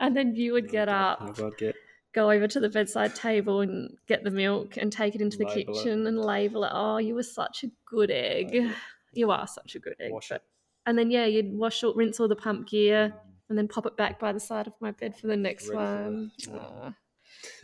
[0.00, 1.74] And then you would get up, get
[2.14, 5.44] go over to the bedside table and get the milk and take it into the
[5.44, 5.66] Label it.
[5.76, 6.70] kitchen and label it.
[6.72, 8.52] Oh, you were such a good egg.
[8.54, 8.70] Label.
[9.12, 10.12] You are such a good egg.
[10.12, 10.42] wash but- it.
[10.86, 13.12] and then yeah, you'd wash all, rinse all the pump gear,
[13.48, 15.76] and then pop it back by the side of my bed for the next Ready
[15.78, 16.32] one.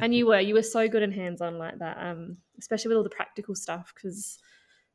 [0.01, 2.97] and you were you were so good and hands on like that, um, especially with
[2.99, 3.93] all the practical stuff.
[3.95, 4.39] Because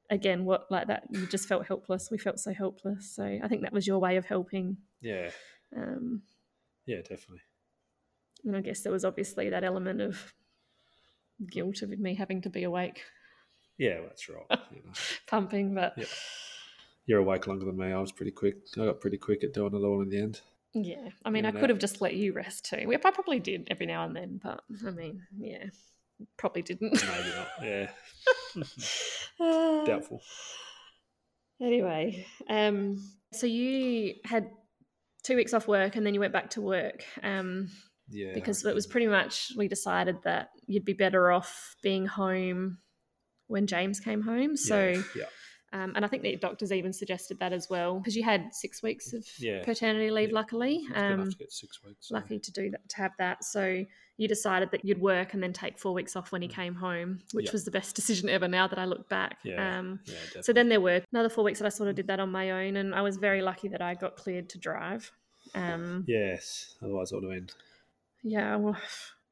[0.09, 2.09] again, what like that, you just felt helpless.
[2.11, 3.15] We felt so helpless.
[3.15, 4.77] So I think that was your way of helping.
[5.01, 5.29] Yeah,
[5.75, 6.21] Um,
[6.85, 7.41] yeah, definitely.
[8.45, 10.33] and I guess there was obviously that element of
[11.49, 13.03] guilt of me having to be awake
[13.77, 14.45] Yeah, that's right.
[14.71, 14.91] you know.
[15.27, 16.05] pumping, but Yeah.
[17.05, 17.91] You're awake longer than me.
[17.91, 18.57] I was pretty quick.
[18.77, 20.41] I got pretty quick at doing it all in the end.
[20.75, 22.83] Yeah, I mean, I could have just let you rest too.
[22.87, 25.65] We I probably did every now and then, but I mean, yeah,
[26.37, 26.91] probably didn't.
[26.93, 27.47] Maybe not.
[27.63, 27.89] Yeah,
[29.39, 30.21] Uh, doubtful.
[31.61, 33.01] Anyway, um,
[33.33, 34.51] so you had
[35.23, 37.69] two weeks off work and then you went back to work um,
[38.09, 42.79] Yeah, because it was pretty much we decided that you'd be better off being home
[43.47, 44.55] when James came home.
[44.57, 44.79] So.
[44.89, 45.25] yeah, yeah.
[45.71, 48.81] Um, and I think the doctors even suggested that as well because you had six
[48.81, 49.63] weeks of Yeah.
[49.63, 50.35] paternity leave, Yeah.
[50.35, 50.75] luckily.
[50.77, 52.07] It's good enough Um, to get six weeks.
[52.07, 53.85] so- lucky to do that to have that so
[54.17, 57.19] you decided that you'd work and then take four weeks off when he came home
[57.33, 57.47] which Mm.
[57.49, 57.51] Yeah.
[57.53, 59.99] was the best decision ever now that i look back Yeah, um,
[60.41, 62.51] so then there were another four weeks that i sort of did that on my
[62.51, 65.11] own and i was very lucky that i got cleared to drive
[65.55, 67.49] um, yes, otherwise it would have been
[68.23, 68.75] yeah I w-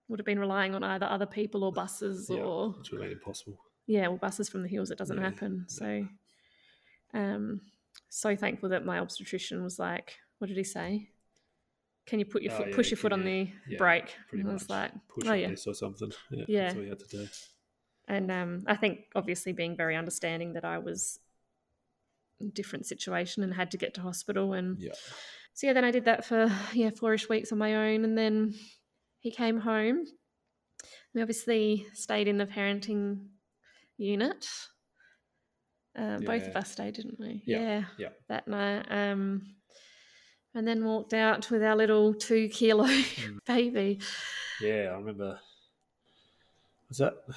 [0.08, 3.10] would have been relying on either other people or buses yeah, or which would have
[3.10, 3.58] been impossible.
[3.88, 6.08] yeah well buses from the hills it doesn't Yeah, happen so
[7.14, 7.62] um
[8.10, 11.10] so thankful that my obstetrician was like what did he say
[12.06, 14.42] can you put your Oh, foot yeah, push your foot on the yeah, brake Pretty
[14.42, 16.12] and I was like push oh yeah this or something.
[16.32, 16.64] Yeah, Yeah.
[16.66, 17.28] that's all you had to do.
[18.08, 21.20] and um, I think obviously being very understanding that I was
[22.40, 24.94] in a different situation and had to get to hospital and Yeah,
[25.54, 28.54] so yeah then I did that for yeah fourish weeks on my own and then
[29.20, 30.06] he came home
[31.14, 33.26] we obviously stayed in the parenting
[33.98, 34.48] unit
[35.98, 38.10] uh, both of us stayed didn't we Yeah, yeah.
[38.30, 39.42] that night um,
[40.54, 43.40] and then walked out with our little two kilo Mm.
[43.48, 44.00] baby
[44.62, 44.90] yeah.
[44.92, 45.40] I remember.
[46.90, 47.14] Was that?
[47.30, 47.34] I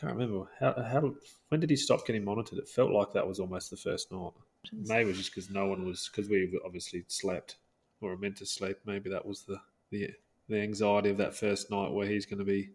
[0.00, 0.46] can't remember.
[0.60, 0.72] How?
[0.82, 1.14] How?
[1.48, 2.58] When did he stop getting monitored?
[2.58, 4.30] It felt like that was almost the first night.
[4.72, 7.56] Maybe it was just because no one was because we obviously slept
[8.00, 8.76] or were meant to sleep.
[8.86, 9.58] Maybe that was the
[9.90, 10.10] the
[10.48, 12.70] the anxiety of that first night where he's going to be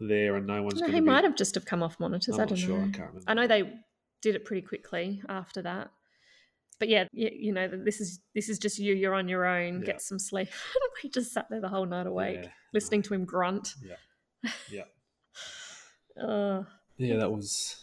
[0.00, 1.10] there and no one's no, going he to be.
[1.10, 2.78] might have just have come off monitors I'm I not don't sure.
[2.78, 3.22] know I can't remember.
[3.26, 3.72] I know they
[4.22, 5.90] did it pretty quickly after that.
[6.78, 8.94] But yeah, you, you know, this is this is just you.
[8.94, 9.80] You're on your own.
[9.80, 9.86] Yeah.
[9.86, 10.48] Get some sleep.
[11.02, 12.48] we just sat there the whole night awake, Yeah.
[12.74, 13.74] listening to him grunt.
[13.82, 14.50] Yeah.
[14.70, 16.22] Yeah.
[16.22, 16.64] Uh,
[16.98, 17.82] Yeah, that was.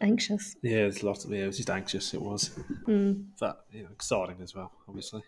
[0.00, 0.56] anxious.
[0.62, 1.30] Yeah, there's lots of.
[1.32, 2.14] Yeah, it was just anxious.
[2.14, 2.50] It was,
[2.88, 4.72] Mm, but you know, exciting as well.
[4.88, 5.22] Obviously,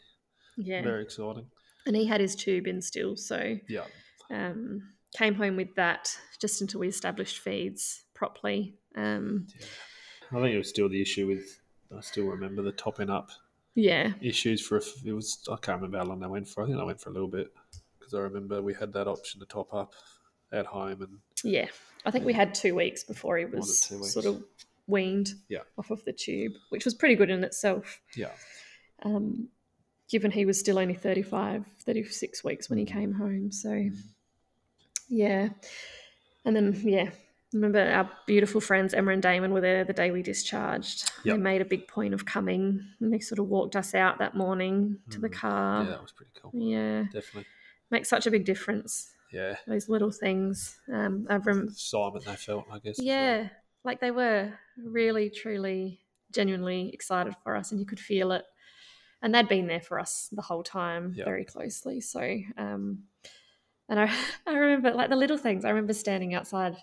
[0.57, 0.83] yeah.
[0.83, 1.47] very exciting.
[1.87, 3.85] And he had his tube in still, so Yeah,
[4.31, 8.75] um, came home with that just until we established feeds properly.
[8.97, 9.47] Um,
[10.33, 11.61] I think it was still the issue with.
[11.97, 13.31] I still remember the topping up
[13.75, 14.81] yeah, issues for.
[15.05, 15.47] It was.
[15.51, 16.63] I can't remember how long they went for.
[16.63, 17.53] I think they went for a little bit
[17.99, 19.93] because I remember we had that option to top up
[20.53, 21.67] at home and yeah.
[22.07, 23.81] I think we had two weeks before he was
[24.13, 24.45] sort of
[24.87, 25.61] weaned Yeah.
[25.79, 28.01] off of the tube, which was pretty good in itself.
[28.15, 28.31] yeah,
[29.03, 29.49] um,
[30.11, 33.51] given he was still only 35, 36 weeks when he came home.
[33.51, 33.89] So,
[35.09, 35.49] yeah.
[36.45, 37.09] And then, yeah,
[37.55, 41.11] remember our beautiful friends Emma and Damon were there the day we discharged.
[41.25, 41.37] Yep.
[41.37, 44.35] They made a big point of coming and they sort of walked us out that
[44.37, 45.33] morning to the Mm.
[45.33, 45.85] car.
[45.85, 46.51] yeah, that was pretty cool.
[46.53, 47.05] Yeah.
[47.05, 47.47] Definitely.
[47.91, 50.79] Makes such a big difference, Yeah, those little things.
[50.93, 52.67] Um, I rem- excitement they felt.
[52.71, 52.99] I guess.
[52.99, 53.07] as well.
[53.07, 53.49] yeah,
[53.85, 56.01] like they were really, truly,
[56.33, 58.45] genuinely excited for us, and you could feel it.
[59.23, 61.25] And they'd been there for us the whole time, Yeah.
[61.25, 62.01] very closely.
[62.01, 62.21] So,
[62.57, 63.05] um,
[63.89, 64.13] and I,
[64.47, 65.65] I remember like the little things.
[65.65, 66.77] I remember standing outside,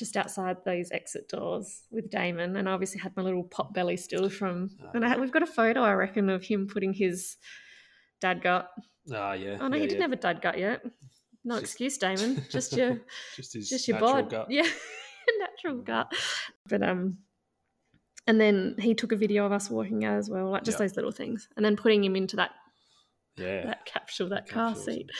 [0.00, 3.96] just outside those exit doors with Damon, and I obviously had my little pot belly
[3.96, 4.70] still from.
[4.82, 7.36] Ah, and I, we've got a photo, I reckon, of him putting his
[8.20, 8.68] dad gut.
[9.14, 9.58] Ah, yeah.
[9.60, 10.04] Oh no, yeah, he didn't yeah.
[10.04, 10.82] have a dad gut yet.
[11.44, 12.44] No Just- excuse, Damon.
[12.50, 13.00] Just your
[13.36, 14.30] just his just your natural bod.
[14.30, 14.46] gut.
[14.50, 14.66] Yeah,
[15.38, 16.12] natural gut.
[16.68, 17.18] But um,
[18.26, 20.84] and then he took a video of us walking out as well, like just Yeah.
[20.86, 22.50] those little things, and then putting him into that
[23.36, 23.66] Yeah.
[23.66, 25.10] that capsule, that car Capsules seat.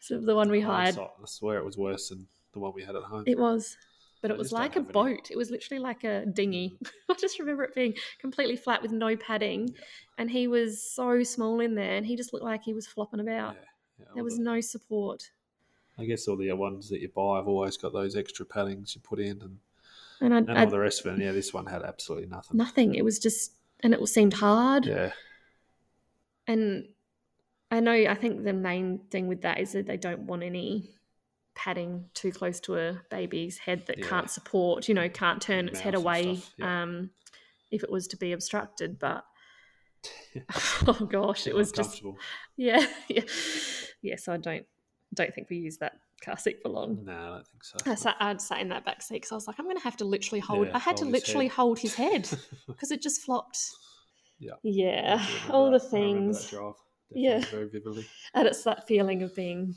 [0.00, 2.94] So the one we hired, I swear it was worse than the one we had
[2.94, 3.24] at home.
[3.26, 3.76] it was.
[4.24, 5.30] But it was like a any- boat.
[5.30, 6.78] It was literally like a dinghy.
[6.82, 6.88] Hmm.
[7.10, 9.74] I just remember it being completely flat with no padding, Yeah.
[10.16, 13.20] and he was so small in there, and he just looked like he was flopping
[13.20, 13.56] about.
[13.98, 15.30] Yeah, There was the- no support,
[15.98, 19.02] I guess all the ones that you buy have always got those extra paddings you
[19.02, 19.58] put in and,
[20.22, 21.22] and I, and I all the rest of it.
[21.22, 22.56] Yeah, this one had absolutely nothing.
[22.56, 22.94] nothing.
[22.94, 24.86] It was just, and it seemed hard.
[24.86, 25.12] Yeah,
[26.46, 26.88] And
[27.70, 30.90] I know, I think the main thing with that is that they don't want any
[31.54, 34.08] padding too close to a baby's head that Yeah.
[34.08, 36.82] can't support, you know, can't turn its head Mouth away stuff, yeah.
[36.82, 37.10] um,
[37.70, 38.98] if it was to be obstructed.
[38.98, 39.24] But
[40.86, 42.02] oh gosh, it was just
[42.56, 43.22] yeah, yeah,
[44.02, 44.16] yeah.
[44.16, 44.66] So I don't
[45.14, 47.04] don't think we used that car seat for long.
[47.04, 47.76] No, I don't think so.
[47.86, 49.82] I sat, I'd sat in that back seat because I was like, I'm going to
[49.82, 50.66] have to literally hold.
[50.66, 51.54] Yeah, I had to hold his literally head.
[51.54, 52.28] hold his head
[52.66, 53.58] because it just flopped.
[54.40, 54.54] Yeah.
[54.62, 55.24] Yeah.
[55.50, 55.82] All the that.
[55.82, 56.54] That things.
[57.10, 57.40] Yeah.
[57.50, 58.06] Very vividly.
[58.34, 59.76] And it's that feeling of being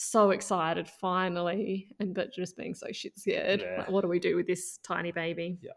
[0.00, 3.60] so excited finally, and but just being so shit scared.
[3.62, 3.78] Yeah.
[3.78, 5.58] Like, what do we do with this tiny baby?
[5.60, 5.72] Yeah.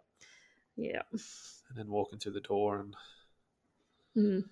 [0.75, 1.01] Yeah.
[1.11, 2.95] And then walking through the door and,
[4.17, 4.43] Mm.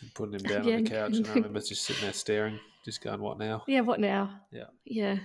[0.00, 1.16] and putting him down Yeah, on the couch.
[1.16, 3.80] And I remember just sitting there staring, just going, "What now?" Yeah.
[3.82, 4.40] What now?
[4.50, 4.64] Yeah.
[4.84, 5.18] Yeah.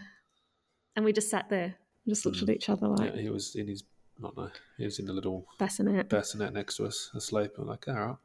[0.95, 2.43] And we just sat there, and just looked Mm.
[2.43, 3.83] at each other like Yeah, he was in his,
[4.19, 6.07] not no, he was in the little bassinet.
[6.09, 7.51] bassinet next to us, asleep.
[7.57, 8.15] I'm like, all right,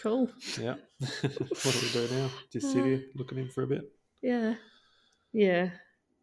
[0.00, 0.28] Cool.
[0.60, 0.74] yeah.
[0.98, 2.30] what do we do now?
[2.50, 3.92] Just sit Uh, here, look at him for a bit.
[4.24, 4.54] Yeah.
[5.32, 5.70] Yeah.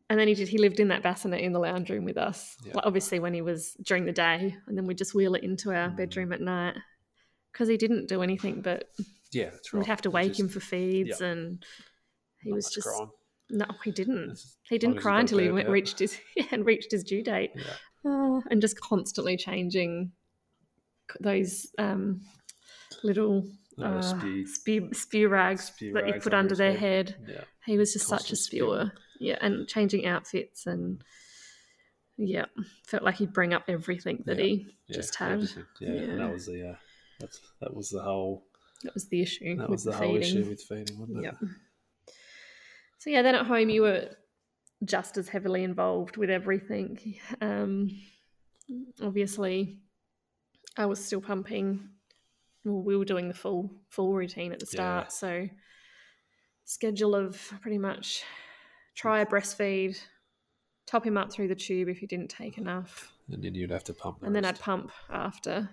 [0.09, 0.47] And then he did.
[0.49, 2.57] He lived in that bassinet in the lounge room with us.
[2.65, 2.73] Yeah.
[2.75, 5.71] Like, obviously, when he was during the day, and then we'd just wheel it into
[5.71, 5.95] our Mm.
[5.97, 6.75] bedroom at night
[7.51, 8.61] because he didn't do anything.
[8.61, 8.89] But
[9.31, 9.79] Yeah, that's right.
[9.79, 11.27] we'd have to wake just- him for feeds, yeah.
[11.27, 11.63] and
[12.41, 13.09] he not was just crying.
[13.51, 14.39] no, he didn't.
[14.67, 16.17] He didn't cry until he went, reached his
[16.51, 17.51] and reached his due date.
[17.55, 20.11] Yeah, Oh, and just constantly changing
[21.19, 22.21] those um,
[23.03, 23.45] little
[23.83, 27.09] Uh, spew- spew, spew rags spew that you put under their head.
[27.11, 27.15] head.
[27.27, 27.43] yeah.
[27.65, 28.91] He was just such a Constant spewer.
[29.19, 31.03] Yeah, and changing outfits and
[32.17, 32.45] yeah,
[32.87, 34.43] felt like he'd bring up everything that Yeah.
[34.43, 35.33] he yeah, just had.
[35.33, 35.65] everything.
[35.79, 36.75] Yeah, and that was the uh,
[37.19, 38.45] that's, that was the whole
[38.83, 40.21] That was the issue that was the, the whole feeding.
[40.39, 41.23] issue with feeding, wasn't it?
[41.25, 41.35] Yep.
[42.99, 44.09] So yeah, then at home you were
[44.83, 47.15] just as heavily involved with everything.
[47.41, 47.89] Um,
[49.01, 49.79] obviously,
[50.77, 51.89] I was still pumping.
[52.63, 55.09] Well, we were doing the full full routine at the start, Yeah.
[55.09, 55.49] so
[56.65, 58.23] schedule of pretty much
[58.95, 59.99] try a breastfeed,
[60.85, 63.83] top him up through the tube if he didn't take enough, And then you'd have
[63.85, 64.19] to pump.
[64.19, 65.69] The and then I'd pump after.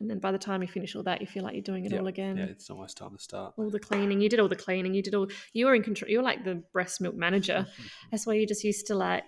[0.00, 1.92] And then by the time you finish all that, you feel like you're doing it
[1.92, 3.54] Yeah, all again Yeah, it's almost time to start.
[3.56, 4.20] all the cleaning.
[4.20, 4.94] You did all the cleaning.
[4.94, 5.28] You did all.
[5.52, 6.10] You were in control.
[6.10, 7.66] You were like the breast milk manager.
[8.10, 9.22] That's why you just used to like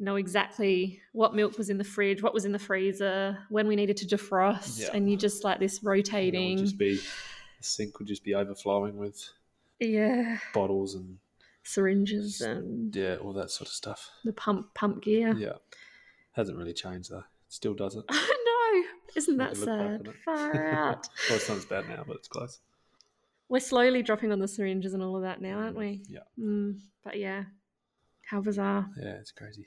[0.00, 3.76] know exactly what milk was in the fridge, what was in the freezer, when we
[3.76, 4.88] needed to defrost, Yeah.
[4.92, 6.58] and you just like this And rotating.
[6.58, 7.02] just be the
[7.62, 9.28] sink would just be overflowing with
[9.80, 11.18] Yeah, bottles and
[11.62, 14.10] syringes and yeah, all that sort of stuff.
[14.24, 15.34] the pump pump gear.
[15.36, 15.54] Yeah,
[16.32, 17.24] hasn't really changed though.
[17.48, 18.04] Still doesn't.
[18.08, 18.14] I
[18.46, 19.14] know.
[19.16, 20.14] Isn't that you look back sad?
[20.24, 21.08] Far out.
[21.28, 22.58] well, it's not as bad now, but it's close.
[23.48, 26.02] We're slowly dropping on the syringes and all of that now, aren't we?
[26.08, 27.44] Yeah, Mm, but yeah,
[28.28, 28.88] how bizarre.
[29.00, 29.66] yeah, it's crazy.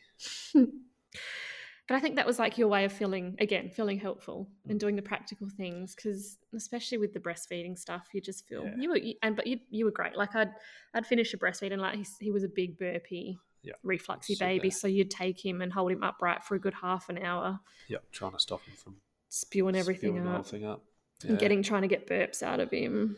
[0.54, 4.72] but I think that was like your way of feeling again, feeling helpful Mm.
[4.72, 8.76] and doing the practical things because especially with the breastfeeding stuff, you just feel Yeah.
[8.78, 10.16] you were you, and but you you were great.
[10.18, 10.52] Like I'd
[10.94, 13.74] I'd finish a breastfeed and like he, he was a big burpy, Yeah.
[13.86, 17.08] refluxy So baby, so you'd take him and hold him upright for a good half
[17.10, 18.98] an hour, Yeah, trying to stop him from
[19.30, 20.48] spewing everything spewing the whole up.
[20.48, 20.84] thing up.
[21.28, 23.18] and getting trying to get burps out of him.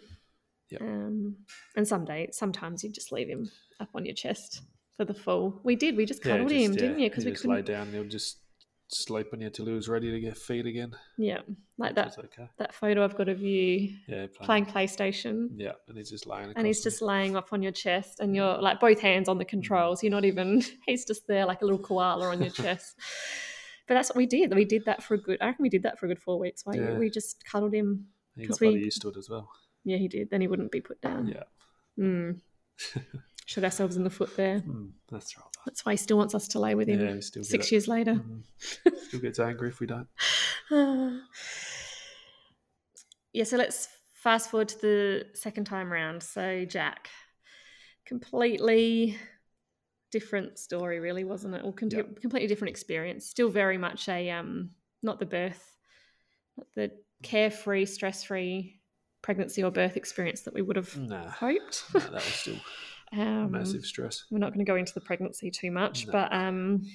[0.70, 0.82] Yep.
[0.82, 1.38] Um,
[1.76, 3.50] and some days, sometimes you just leave him
[3.80, 4.62] up on your chest
[5.00, 5.62] for the full.
[5.64, 5.96] We did.
[5.96, 7.10] We just Yeah, cuddled just- him, yeah, didn't you?
[7.10, 7.74] Because we just lay couldn't.
[7.74, 8.40] lay down he'll just
[8.92, 10.92] sleep on you till he was ready to get feed again.
[11.18, 11.40] Yeah,
[11.78, 12.18] like that.
[12.20, 12.50] okay.
[12.58, 15.52] That photo I've got of you Yeah, playing PlayStation.
[15.56, 16.52] Yeah, and he's just laying.
[16.58, 16.84] And he's me.
[16.84, 20.04] just laying up on your chest, and you're like both hands on the controls.
[20.04, 20.62] You're not even.
[20.86, 22.98] He's just there like a little koala on your chest.
[23.88, 24.54] But that's what we did.
[24.54, 25.38] We did that for a good.
[25.40, 26.66] I reckon we did that for a good four weeks.
[26.66, 26.98] Why Yeah.
[26.98, 28.08] we just cuddled him.
[28.36, 29.50] He got we- used to it as well.
[29.86, 30.30] Yeah, he did.
[30.30, 31.28] Then he wouldn't be put down.
[31.28, 31.44] Yeah,
[31.98, 32.42] Mm.
[33.50, 34.60] Shot ourselves in the foot there.
[34.60, 35.44] Mm, that's right.
[35.66, 38.14] That's why he still wants us to lay with him Yeah, still six years later.
[38.14, 38.44] Mhm.
[39.08, 40.08] Still gets angry if we don't.
[43.34, 46.22] yeah, so let's fast forward to the second time round.
[46.22, 47.10] So, Jack,
[48.06, 49.18] completely
[50.12, 51.64] different story, really, wasn't it?
[51.66, 52.04] Or con- Yeah.
[52.22, 53.26] completely different experience.
[53.26, 55.76] Still very much a, um, not the birth,
[56.56, 56.92] not the
[57.24, 58.80] carefree, stress free
[59.24, 61.86] pregnancy or birth experience that we would have Nah, hoped.
[61.96, 62.60] nah, that was still
[63.18, 64.26] um, massive stress.
[64.30, 66.12] We're not going to go into the pregnancy too much, No.
[66.14, 66.86] but um,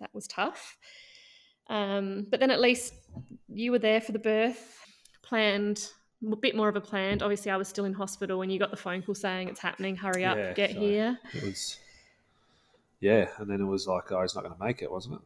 [0.00, 0.76] that was tough.
[1.68, 2.94] Um, but then at least
[3.48, 4.78] you were there for the birth,
[5.22, 5.90] planned
[6.32, 7.22] a bit more of a planned.
[7.22, 9.96] Obviously, I was still in hospital when you got the phone call saying it's happening.
[9.96, 11.18] Hurry up, Yeah, get so- here.
[11.34, 11.78] It was,
[13.00, 15.20] yeah, and then it was like, oh, he's not going to make it, wasn't it?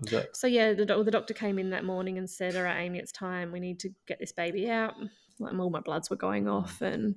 [0.00, 0.36] Was that?
[0.36, 3.12] So yeah, the, the doctor came in that morning and said, "All right, Amy, it's
[3.12, 3.52] time.
[3.52, 4.94] We need to get this baby out."
[5.38, 7.14] Like all my bloods were going off and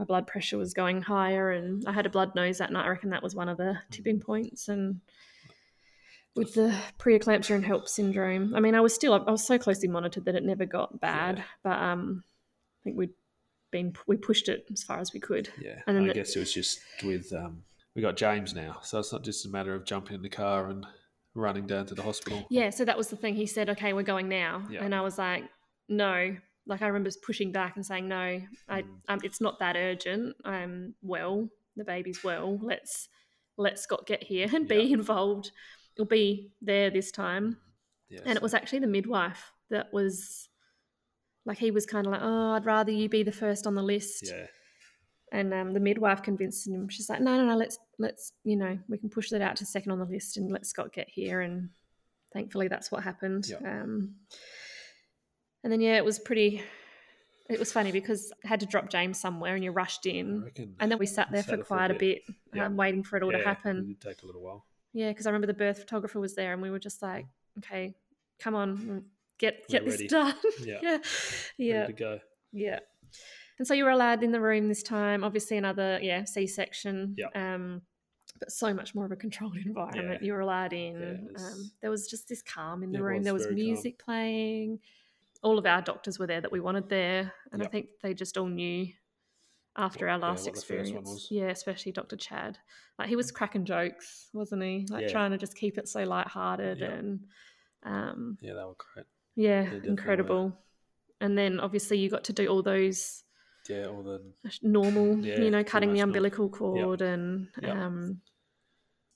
[0.00, 2.86] my blood pressure was going higher, and I had a blood nose that night.
[2.86, 4.66] I reckon that was one of the tipping points.
[4.68, 5.02] And
[6.34, 9.88] with the preeclampsia and HELLP syndrome, I mean, I was still I was so closely
[9.88, 11.44] monitored that it never got bad, Yeah.
[11.62, 12.24] but um,
[12.80, 13.10] I think we'd
[13.70, 15.50] been we pushed it as far as we could.
[15.60, 17.62] Yeah, And then I the- guess it was just with um,
[17.94, 20.70] we got James now, so it's not just a matter of jumping in the car
[20.70, 20.86] and
[21.34, 22.46] running down to the hospital.
[22.48, 23.34] Yeah, so that was the thing.
[23.34, 24.82] He said, "Okay, we're going now," Yeah.
[24.82, 25.44] and I was like,
[25.90, 29.00] "No." Like I remember pushing back and saying, "No, I, Mm.
[29.08, 30.36] um, it's not that urgent.
[30.44, 31.48] I'm well.
[31.76, 32.58] The baby's well.
[32.62, 33.08] Let's
[33.56, 34.94] let Scott get here and be Yeah.
[34.94, 35.52] involved.
[35.98, 37.58] Or be there this time."
[38.08, 40.48] Yeah, And it was actually the midwife that was
[41.44, 43.82] like he was kind of like, "Oh, I'd rather you be the first on the
[43.82, 44.46] list." yeah,
[45.32, 46.88] And um, the midwife convinced him.
[46.88, 47.56] She's like, "No, no, no.
[47.56, 50.50] Let's let's you know we can push that out to second on the list and
[50.52, 51.70] let Scott get here." And
[52.32, 53.48] thankfully, that's what happened.
[53.48, 53.58] Yeah.
[53.58, 54.16] Um,
[55.64, 56.62] and then yeah, it was pretty.
[57.48, 60.90] It was funny because I had to drop James somewhere, and you rushed in, and
[60.90, 62.22] then we sat there Sat for quite a bit,
[62.54, 62.66] Yeah.
[62.66, 63.86] um, waiting for it all yeah, to It happen.
[63.88, 64.66] did take a little while.
[64.92, 67.26] Yeah, because I remember the birth photographer was there, and we were just like,
[67.58, 67.94] "Okay,
[68.38, 69.04] come on,
[69.38, 70.78] get We're get this done." Yeah.
[70.82, 70.98] yeah,
[71.58, 71.80] yeah.
[71.80, 72.20] Ready to go.
[72.52, 72.78] Yeah.
[73.58, 75.24] And so you were allowed in the room this time.
[75.24, 77.14] Obviously, another yeah C section.
[77.18, 77.36] Yep.
[77.36, 77.82] Um,
[78.38, 80.22] but so much more of a controlled environment.
[80.22, 80.26] Yeah.
[80.26, 80.96] You were allowed in.
[81.02, 83.16] it was- um, there was just this calm in the It room.
[83.18, 83.64] was there was very calm.
[83.66, 84.78] music playing.
[85.42, 88.36] All of our doctors were there that we wanted there, and I think they just
[88.36, 88.88] all knew
[89.76, 91.28] after our last what the first one experience.
[91.30, 92.16] Yeah, especially Dr.
[92.16, 92.58] Chad.
[92.98, 94.86] Like he was cracking jokes, wasn't he?
[94.90, 95.12] Like Yeah.
[95.12, 96.90] trying to just keep it so lighthearted Yep.
[96.90, 97.20] and
[97.84, 99.06] um, Yeah, they were great.
[99.36, 99.92] yeah, definitely were.
[99.92, 100.58] incredible.
[101.22, 103.24] And then obviously you got to do all those
[103.68, 104.20] Yeah, all the
[104.62, 107.76] normal, Yeah, you know, cutting the umbilical cord and Yep.
[107.76, 108.20] um,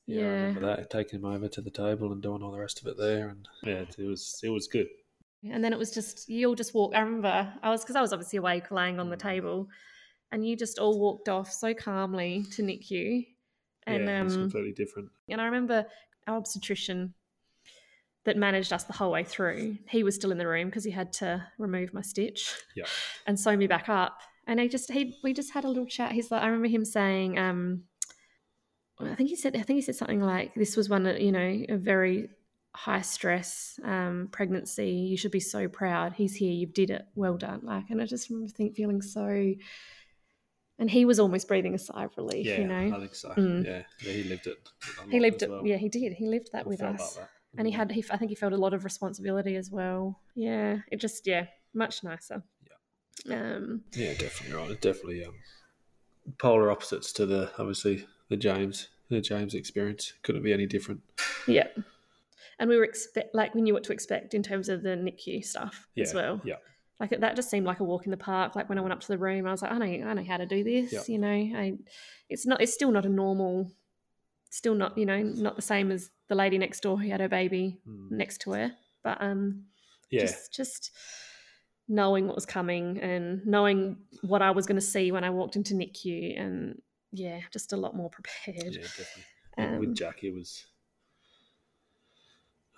[0.06, 2.80] yeah, I remember that taking him over to the table and doing all the rest
[2.80, 4.86] of it there, and yeah, it was it was good.
[5.50, 6.94] And then it was just you all just walk.
[6.94, 9.20] I remember I was because I was obviously awake, laying on the Mm.
[9.22, 9.68] table,
[10.32, 13.26] and you just all walked off so calmly to NICU,
[13.86, 15.10] and yeah, it was um, completely different.
[15.28, 15.86] and I remember
[16.26, 17.14] our obstetrician
[18.24, 19.76] that managed us the whole way through.
[19.88, 22.86] He was still in the room because he had to remove my stitch Yeah,
[23.26, 24.18] and sew me back up.
[24.46, 26.12] And he just he we just had a little chat.
[26.12, 27.84] He's like, I remember him saying, um,
[29.00, 31.64] I think he said I think he said something like, "This was one, you know,
[31.68, 32.28] a very
[32.74, 34.90] high stress um, pregnancy.
[34.90, 36.12] You should be so proud.
[36.12, 36.52] He's here.
[36.52, 37.02] You did it.
[37.14, 39.54] Well done." Like, and I just remember think, feeling so.
[40.78, 42.46] And he was almost breathing a sigh of relief.
[42.46, 43.28] yeah, you know, I think so.
[43.30, 43.64] Mm.
[43.64, 44.58] Yeah, yeah, he lived it.
[45.08, 45.50] he lived it.
[45.50, 45.64] well.
[45.64, 46.12] Yeah, he did.
[46.14, 47.28] He lived that I with us that.
[47.56, 47.76] and he Mm.
[47.76, 51.24] had he i think he felt a lot of responsibility as well yeah it just
[51.24, 52.42] yeah much nicer
[53.24, 54.80] yeah um Yeah, definitely right.
[54.80, 55.34] Definitely um,
[56.38, 60.14] polar opposites to the obviously the James the James experience.
[60.24, 61.02] Couldn't be any different.
[61.46, 61.68] yeah
[62.58, 65.42] and we were expect like we knew what to expect in terms of the nicu
[65.42, 66.56] stuff Yeah, as well yeah.
[67.00, 69.00] like that just seemed like a walk in the park like when i went up
[69.00, 71.02] to the room i was like i know i know how to do this Yeah.
[71.08, 71.28] you know
[71.62, 71.74] i
[72.28, 73.70] it's not it's still not a normal
[74.50, 77.28] still not you know not the same as the lady next door who had her
[77.28, 78.10] baby Mm.
[78.12, 79.64] next to her, but um,
[80.10, 80.90] Yeah, just just
[81.88, 85.56] knowing what was coming and knowing what I was going to see when I walked
[85.56, 86.80] into NICU, and
[87.12, 88.72] yeah, just a lot more prepared.
[88.72, 89.24] yeah, definitely.
[89.58, 90.64] And with Um, Jack, it was.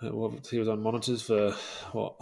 [0.03, 1.51] Uh, What, he was on monitors for
[1.91, 2.15] what?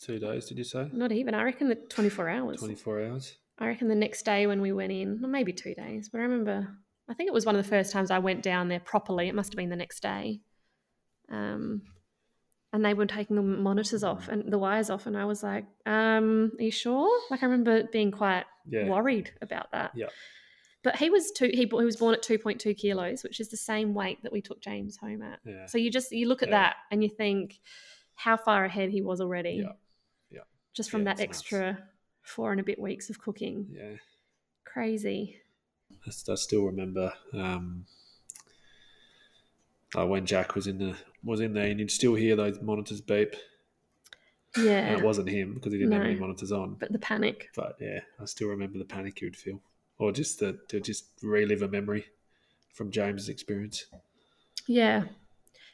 [0.00, 0.88] Two days, did you say?
[0.92, 1.34] Not even.
[1.34, 2.60] I reckon the twenty four hours.
[2.60, 3.36] 24 hours?
[3.58, 6.22] I reckon the next day when we went in, or maybe two days, but I
[6.22, 6.66] remember,
[7.10, 9.28] I think it was one of the first times I went down there properly.
[9.28, 10.40] It must have been the next day.
[11.30, 11.82] Um,
[12.72, 15.66] and they were taking the monitors off and the wires off, and I was like,
[15.84, 18.88] um, "Are you sure?" Like I remember being quite Yeah.
[18.88, 19.90] worried about that.
[19.94, 20.08] Yeah.
[20.82, 21.50] But he was two.
[21.52, 24.32] He, he was born at two point two kilos, which is the same weight that
[24.32, 25.40] we took James home at.
[25.44, 25.66] Yeah.
[25.66, 26.58] So you just you look at Yeah.
[26.62, 27.60] that and you think
[28.14, 29.62] how far ahead he was already.
[29.62, 29.72] Yeah.
[30.30, 30.40] Yeah.
[30.72, 31.38] Just from that it's nuts.
[31.40, 31.78] extra
[32.22, 33.66] four and a bit weeks of cooking.
[33.72, 33.96] Yeah.
[34.64, 35.36] Crazy.
[36.06, 37.84] I, I still remember um,
[39.98, 43.00] uh, when Jack was in the was in there, and you'd still hear those monitors
[43.02, 43.34] beep.
[44.56, 44.78] Yeah.
[44.86, 46.74] And it wasn't him because he didn't have any monitors on.
[46.80, 47.50] But the panic.
[47.54, 49.60] But yeah, I still remember the panic you would feel,
[50.00, 52.04] or just the, to just relive a memory
[52.74, 53.84] from James's experience.
[54.66, 55.04] Yeah.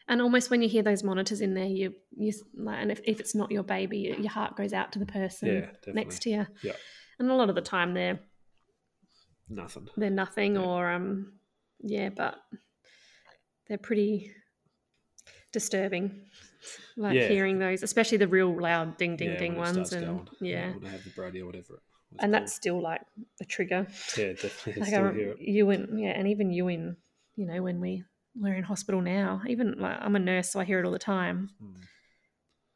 [0.08, 3.18] And almost when you hear those monitors in there, you you like, and if, if
[3.20, 6.46] it's not your baby, your heart goes out to the person Yeah, next to you.
[6.62, 6.72] Yeah.
[7.18, 8.18] And a lot of the time they're
[9.48, 9.88] Nothing.
[9.96, 10.62] they're nothing Yeah.
[10.62, 11.32] or um
[11.80, 12.36] yeah, but
[13.68, 14.32] they're pretty
[15.52, 16.26] disturbing.
[16.96, 17.28] Like Yeah.
[17.28, 20.70] hearing those, especially the real loud ding ding ding ones and going, yeah.
[20.72, 21.80] when they have the Brady or whatever.
[22.20, 22.42] And called.
[22.42, 23.02] that's still like
[23.40, 23.86] a trigger.
[24.16, 24.74] yeah, definitely.
[24.80, 25.40] Like still rem- hear it.
[25.40, 26.96] you and yeah, and even you in
[27.36, 28.04] you know when we
[28.34, 29.42] we're in hospital now.
[29.48, 31.50] Even like I'm a nurse, so I hear it all the time.
[31.62, 31.74] Mm.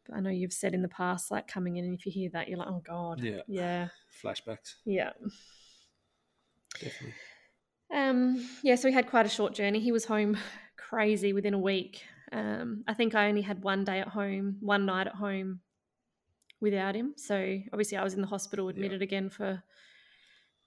[0.09, 2.31] But I know you've said in the past, like coming in, and if you hear
[2.33, 3.43] that, you're like, oh god, Yeah.
[3.47, 3.89] yeah,
[4.23, 5.11] Flashbacks, yeah.
[6.81, 7.15] definitely.
[7.93, 9.81] Um, yeah, so we had quite a short journey.
[9.81, 10.37] He was home
[10.77, 12.03] crazy within a week.
[12.33, 15.61] Um, I think I only had one day at home, one night at home
[16.61, 17.15] without him.
[17.17, 19.63] So obviously, I was in the hospital, admitted again for.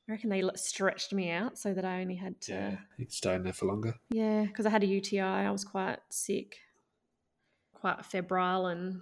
[0.07, 2.51] I reckon they stretched me out so that I only had to.
[2.51, 3.93] Yeah, you could stay in there for longer.
[4.09, 5.21] Yeah, because I had a UTI.
[5.21, 6.57] I was quite sick,
[7.73, 9.01] quite febrile, and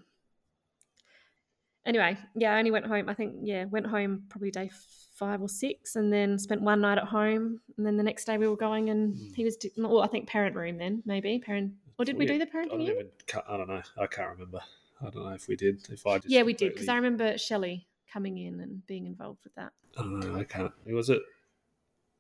[1.86, 3.10] anyway, yeah, I only went home.
[3.10, 4.70] I think yeah, went home probably day
[5.16, 8.38] five or six, and then spent one night at home, and then the next day
[8.38, 9.36] we were going, and Mm.
[9.36, 9.58] he was.
[9.78, 11.74] Well, I think parent room then maybe parent.
[11.98, 12.82] Or did we do the I don't room?
[12.82, 13.10] even.
[13.48, 13.82] I don't know.
[13.98, 14.60] I can't remember.
[15.02, 15.88] I don't know if we did.
[15.90, 19.44] If I just Yeah, we did because I remember Shelley coming in and being involved
[19.44, 19.72] with that.
[19.98, 20.40] I don't know.
[20.40, 20.72] I can't.
[20.88, 21.22] Was it?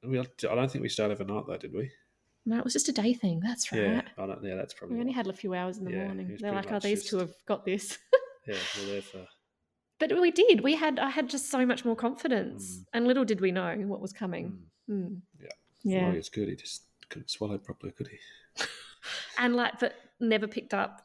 [0.04, 1.92] We, I don't think we stayed overnight though, did we?
[2.46, 3.40] No, it was just a day thing.
[3.40, 3.82] That's right.
[3.82, 4.44] Yeah, I don't.
[4.44, 4.96] Yeah, that's probably.
[4.96, 6.38] We only had a few hours in the Yeah, morning.
[6.40, 7.98] They're like, "Oh, these two have got this."
[8.48, 9.28] Yeah, we we're there for.
[10.00, 10.62] But we did.
[10.62, 10.98] We had.
[10.98, 12.86] I had just so much more confidence, Mm.
[12.94, 14.58] and little did we know what was coming.
[14.90, 14.96] Mm.
[15.06, 15.22] Mm.
[15.40, 15.48] Yeah.
[15.84, 16.08] Yeah.
[16.08, 16.50] Well, it's good.
[16.50, 18.18] He just couldn't swallow properly, could he?
[19.38, 21.04] And like, but never picked up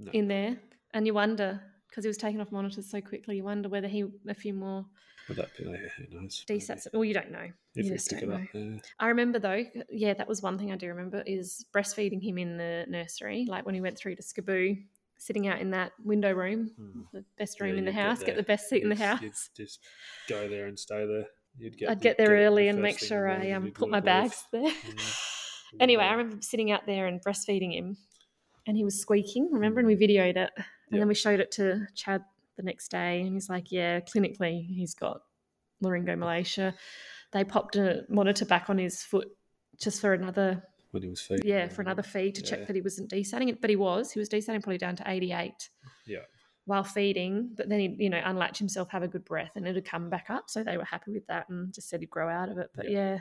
[0.00, 0.10] No.
[0.12, 0.56] in there.
[0.94, 3.36] And you wonder because he was taken off monitors so quickly.
[3.36, 4.84] You wonder whether he a few more
[5.28, 5.64] Would that be?
[5.64, 6.44] Yeah, who knows?
[6.48, 6.60] maybe.
[6.60, 6.86] DSATs.
[6.92, 7.48] Well, you don't know.
[7.74, 8.34] If you just don't know.
[8.36, 8.76] up, yeah.
[8.98, 9.64] I remember though.
[9.90, 13.46] Yeah, that was one thing I do remember is breastfeeding him in the nursery.
[13.48, 14.82] Like when he went through to SCBU,
[15.18, 17.04] sitting out in that window room, Mm.
[17.12, 18.18] the best Yeah, room in the house.
[18.20, 18.36] Get, there.
[18.36, 19.22] the best seat in the You'd- house.
[19.22, 19.32] You'd
[19.66, 19.80] just
[20.28, 21.26] go there and stay there.
[21.58, 21.90] You'd get.
[21.90, 24.62] I'd you'd get there early the and make sure I um, put my bags there.
[24.70, 25.20] Mm.
[25.80, 27.96] anyway, I remember sitting out there and breastfeeding him,
[28.66, 29.48] and he was squeaking.
[29.52, 30.50] Remember, and we videoed it,
[30.96, 31.00] Yep.
[31.00, 32.24] then we showed it to Chad
[32.56, 35.20] the next day, and he's like, "Yeah, clinically, he's got
[35.82, 36.74] laryngomalacia."
[37.32, 39.28] They popped a monitor back on his foot
[39.78, 40.62] just for another,
[40.92, 41.46] when he was feeding.
[41.46, 44.10] yeah, for another feed to check that he wasn't desatting it, but he was.
[44.12, 45.68] He was desatting probably down to eighty-eight
[46.06, 46.20] Yeah.
[46.64, 49.84] while feeding, but then he'd, you know, unlatch himself, have a good breath, and it'd
[49.84, 50.48] come back up.
[50.48, 52.70] So they were happy with that and just said he'd grow out of it.
[52.74, 53.14] But Yeah.
[53.14, 53.18] yeah,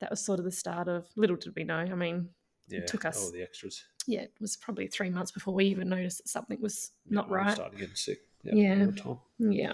[0.00, 1.76] that was sort of the start of little did we know.
[1.78, 2.28] I mean,
[2.68, 2.84] Yeah.
[2.86, 3.84] took us- All the extras.
[4.06, 7.30] yeah, it was probably three months before we even noticed that something was Yeah, not
[7.30, 7.54] right.
[7.54, 8.20] Starting getting sick.
[8.42, 8.86] Yeah.
[8.92, 9.18] Time.
[9.38, 9.72] Yeah.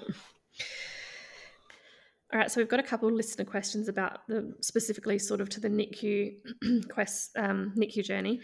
[2.33, 5.49] All right, so we've got a couple of listener questions about the specifically sort of
[5.51, 8.41] to the NICU quest um, NICU journey.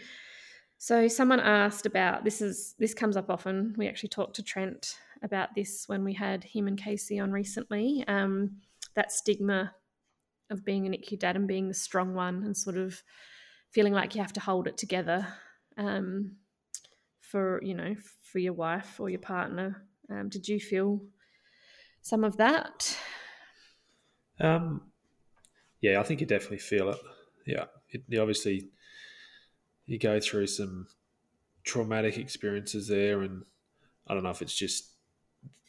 [0.77, 3.73] So someone asked about this is this comes up often.
[3.77, 8.03] We actually talked to Trent about this when we had him and Casey on recently.
[8.09, 8.57] Um,
[8.95, 9.73] that stigma
[10.49, 13.01] of being a NICU dad and being the strong one and sort of
[13.71, 15.27] feeling like you have to hold it together
[15.77, 16.37] um,
[17.21, 19.83] for you know for your wife or your partner.
[20.09, 21.01] Um, did you feel
[22.01, 22.97] some of that?
[24.39, 24.81] Um,
[25.81, 26.99] yeah, I think you definitely feel it.
[27.45, 28.69] Yeah, it, you obviously
[29.85, 30.87] you go through some
[31.63, 33.43] traumatic experiences there, and
[34.07, 34.91] I don't know if it's just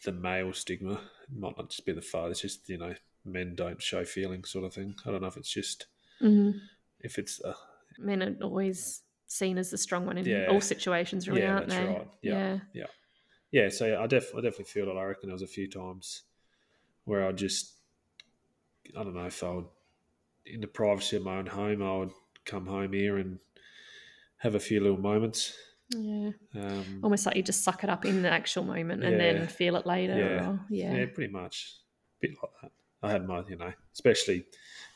[0.05, 0.95] the male stigma.
[0.95, 2.31] It might not just be the father.
[2.31, 2.95] It's just you know
[3.25, 4.97] men don't show feelings sort of thing.
[5.07, 5.87] I don't know if it's just
[6.21, 6.59] Mm-hmm.
[7.01, 7.55] if it's uh,
[7.99, 10.47] Men are always seen as the strong one in Yeah.
[10.51, 11.87] all situations, really, Yeah, aren't that's they?
[11.93, 12.09] right.
[12.23, 12.59] Yeah.
[13.53, 14.97] yeah, so yeah, I, def- I definitely feel that.
[14.97, 16.23] I reckon there was a few times
[17.05, 17.75] where I just,
[18.99, 19.67] I don't know if I would,
[20.47, 22.13] in the privacy of my own home, I would
[22.47, 23.39] come home here and
[24.39, 25.53] have a few little moments.
[25.91, 26.31] yeah.
[26.55, 29.77] Um, Almost like you just suck it up in the actual moment and then feel
[29.77, 30.17] it later.
[30.17, 30.49] Yeah.
[30.49, 30.95] or- yeah.
[30.95, 31.07] yeah.
[31.13, 31.75] pretty much,
[32.23, 32.73] a bit like that.
[33.03, 34.45] I had my, you know, especially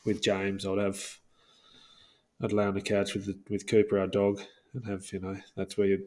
[0.05, 1.17] with James, I'd have,
[2.43, 4.41] I'd lay on the couch with the, with Cooper, our dog,
[4.73, 6.03] and have, you know, that's where you'd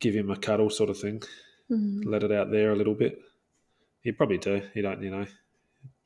[0.00, 1.22] give him a cuddle sort of thing.
[1.70, 2.06] Mm.
[2.06, 3.20] let it out there a little bit.
[4.02, 4.62] You probably do.
[4.74, 5.26] You don't, you know,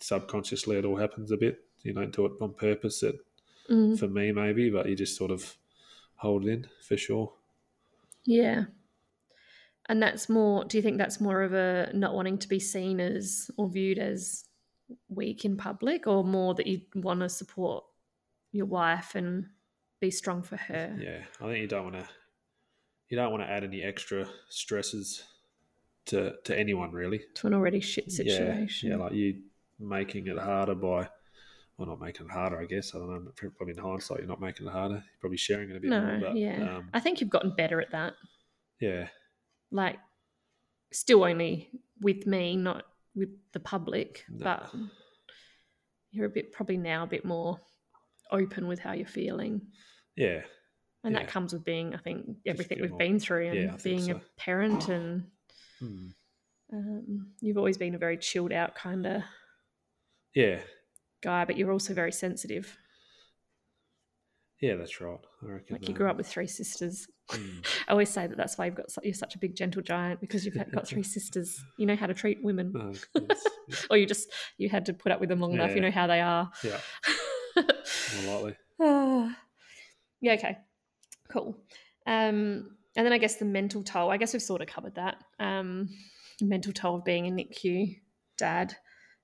[0.01, 1.65] subconsciously it all happens a bit.
[1.85, 3.03] You don't do it on purpose.
[3.03, 3.17] It,
[3.71, 3.97] Mm.
[3.97, 5.57] for me, maybe, but you just sort of
[6.17, 7.33] hold it in for sure.
[8.25, 8.65] Yeah.
[9.89, 12.99] And that's more, do you think that's more of a not wanting to be seen
[12.99, 14.47] as or viewed as
[15.09, 17.85] weak in public or more that you want to support
[18.53, 19.47] your wife and
[20.01, 20.97] be strong for her?
[21.01, 22.09] Yeah, I think you don't want to.
[23.09, 25.23] You don't want to add any extra stresses
[26.07, 27.21] to to anyone really.
[27.35, 28.91] To an already shit Yeah, situation.
[28.91, 29.43] Yeah, like you
[29.79, 31.09] making it harder by,
[31.77, 32.59] well, not making it harder.
[32.61, 33.31] I guess I don't know.
[33.57, 34.95] Probably in hindsight, you're not making it harder.
[34.95, 36.21] You're probably sharing it a bit no, more.
[36.21, 36.77] But, yeah.
[36.77, 38.15] um, I think you've gotten better at that.
[38.81, 39.09] yeah,
[39.71, 39.99] Like,
[40.93, 41.69] still only
[42.01, 42.85] with me, not
[43.15, 44.45] with the public, No.
[44.45, 44.73] but
[46.13, 47.59] you're a bit probably now a bit more
[48.33, 49.61] open with how you're feeling.
[50.17, 50.43] yeah,
[51.05, 51.21] And Yeah.
[51.21, 54.13] that comes with being, I think, everything we've more- been through and yeah, being so.
[54.17, 54.89] a parent.
[54.89, 55.31] And
[55.79, 56.09] Hmm.
[56.73, 59.23] um, you've always been a very chilled out kind of
[60.35, 60.61] yeah,
[61.23, 62.77] guy, but you're also very sensitive.
[64.61, 64.77] yeah.
[64.77, 65.19] That's right.
[65.43, 65.75] I reckon.
[65.77, 67.07] Like you grew up with three sisters.
[67.31, 67.67] mm.
[67.89, 70.21] I always say that that's why you've got su- you're such a big gentle giant
[70.21, 71.61] because you've got three sisters.
[71.79, 73.35] You know how to treat women, Oh, yeah,
[73.91, 74.29] or you just
[74.59, 75.75] you had to put up with them long enough.
[75.75, 76.51] You know how they are.
[76.63, 76.79] yeah,
[78.21, 78.57] more likely.
[78.81, 79.39] Ah.
[80.21, 80.59] yeah, okay.
[81.29, 81.57] Cool.
[82.07, 84.11] Um, and then I guess the mental toll.
[84.11, 85.17] I guess we've sort of covered that.
[85.39, 85.89] Um,
[86.41, 87.99] mental toll of being a NICU
[88.37, 88.75] dad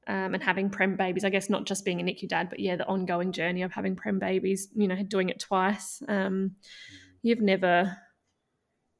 [0.06, 1.24] um, and having prem babies.
[1.24, 3.96] I guess not just being a NICU dad, but yeah, the ongoing journey of having
[3.96, 4.68] prem babies.
[4.74, 6.02] You know, doing it twice.
[6.08, 6.56] Um,
[7.22, 7.96] you've never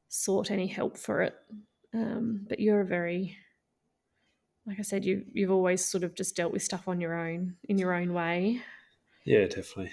[0.08, 1.34] sought any help for it,
[1.94, 3.36] um, but you're a very
[4.68, 7.56] like I said, you you've always sort of just dealt with stuff on your own
[7.68, 8.60] in your own way.
[9.28, 9.92] Yeah, definitely.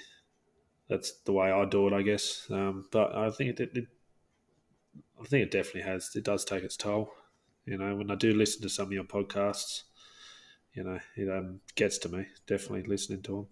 [0.88, 2.48] That's the way I do it, I guess.
[2.50, 3.88] Um, but I think it, it,
[5.22, 6.16] I think it definitely has.
[6.16, 7.12] It does take its toll.
[7.66, 9.84] You know, when I do listen to some of your podcasts,
[10.74, 12.28] you know, it um, gets to me.
[12.48, 13.48] Definitely listening to them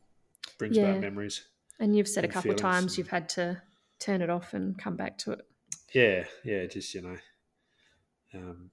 [0.58, 0.94] brings Yeah.
[0.94, 1.48] back memories.
[1.80, 3.62] And you've said a couple of times and- you've had to
[4.00, 5.42] turn it off and come back to it.
[5.94, 7.18] Yeah, yeah, just you know,
[8.34, 8.72] um,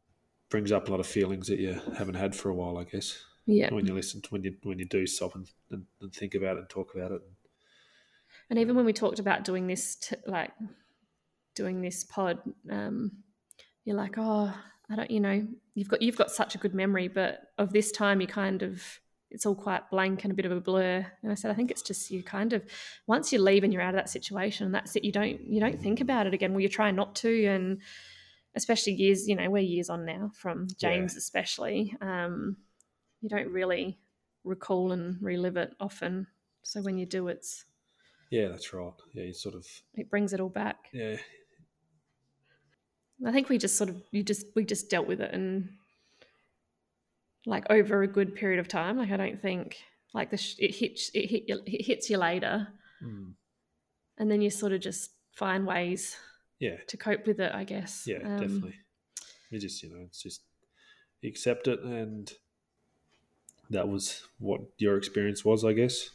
[0.49, 3.25] brings up a lot of feelings that you haven't had for a while, I guess.
[3.51, 3.73] Yeah.
[3.75, 6.57] When you listen to when you when you do stop and, and, and think about
[6.57, 7.23] it and talk about it.
[8.49, 10.53] And even when we talked about doing this, t- like
[11.55, 12.39] doing this pod,
[12.71, 13.13] um,
[13.85, 14.53] you're like, oh,
[14.91, 17.93] I don't, you know, you've got you've got such a good memory, but of this
[17.93, 18.83] time, you kind of
[19.31, 21.07] it's all quite blank and a bit of a blur.
[21.23, 22.65] And I said, I think it's just you kind of
[23.07, 25.05] once you leave and you're out of that situation, and that's it.
[25.05, 26.53] You don't you don't think about it again.
[26.53, 27.81] Well, you try not to, and
[28.57, 31.95] especially years, you know, we're years on now from James, especially.
[32.01, 32.57] Um,
[33.21, 33.99] you don't really
[34.45, 36.27] recall and relive it often.
[36.63, 37.65] So when you do, it's
[38.31, 38.93] Yeah, that's right.
[39.13, 40.89] Yeah, you sort of it brings it all back.
[40.93, 41.17] yeah
[43.27, 45.69] I think we just sort of you just we just dealt with it and
[47.47, 48.97] like over a good period of time.
[48.97, 49.77] Like I don't think
[50.15, 52.69] like the sh- it hits it hit you, it hits you later,
[53.03, 53.33] Mm.
[54.19, 56.17] and then you sort of just find ways
[56.59, 57.53] yeah to cope with it.
[57.55, 58.05] I guess.
[58.07, 58.75] Yeah, Um, definitely.
[59.51, 60.43] You just, you know, it's just
[61.25, 62.31] accept it, and
[63.71, 66.11] that was what your experience was, I guess.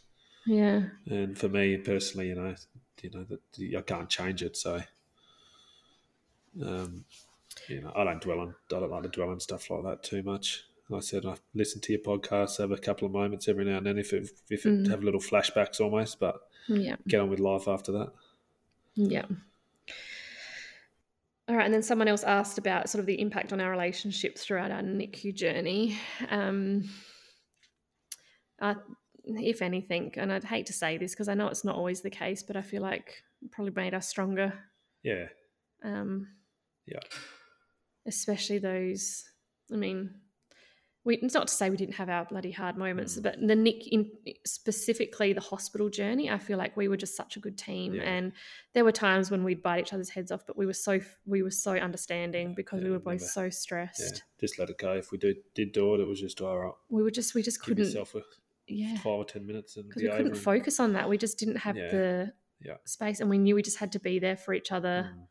[0.45, 0.83] Yeah.
[1.07, 2.55] And for me personally, you know,
[3.01, 4.81] you know that I can't change it, so
[6.63, 7.05] um,
[7.69, 10.03] you know, I don't dwell on, I don't like to dwell on stuff like that
[10.03, 10.63] too much.
[10.89, 13.77] Like I said I listen to your podcast, have a couple of moments every now
[13.77, 14.89] and then, if it, if it Mm.
[14.89, 16.95] have little flashbacks almost, but Yeah.
[17.07, 18.11] get on with life after that.
[18.95, 19.25] Yeah.
[21.47, 24.37] All right, and then someone else asked about sort of the impact on our relationship
[24.37, 25.97] throughout our NICU journey.
[26.29, 26.89] Um,
[28.61, 28.75] I,
[29.25, 32.09] if anything, and I'd hate to say this because I know it's not always the
[32.09, 34.53] case, but I feel like it probably made us stronger.
[35.03, 35.27] Yeah,
[35.83, 36.27] Um,
[36.85, 36.99] Yeah.
[38.07, 39.23] Especially those.
[39.73, 40.11] I mean,
[41.03, 43.23] we it's not to say we didn't have our bloody hard moments, Mm.
[43.23, 44.09] but the NICU
[44.45, 48.03] specifically the hospital journey, I feel like we were just such a good team, Yeah.
[48.03, 48.31] and
[48.73, 51.41] there were times when we'd bite each other's heads off, but we were so we
[51.41, 53.49] were so understanding because we were both so yeah.
[53.49, 54.23] stressed.
[54.39, 54.93] Just let it go.
[54.93, 56.73] If we do, did do it, it was just all right.
[56.89, 58.21] We were just we just Give couldn't yourself a
[58.67, 61.07] yeah five or ten minutes and because be we couldn't and- focus on that.
[61.09, 61.91] We just didn't have Yeah.
[61.91, 62.77] the Yeah.
[62.85, 65.27] space, and we knew we just had to be there for each other Mm.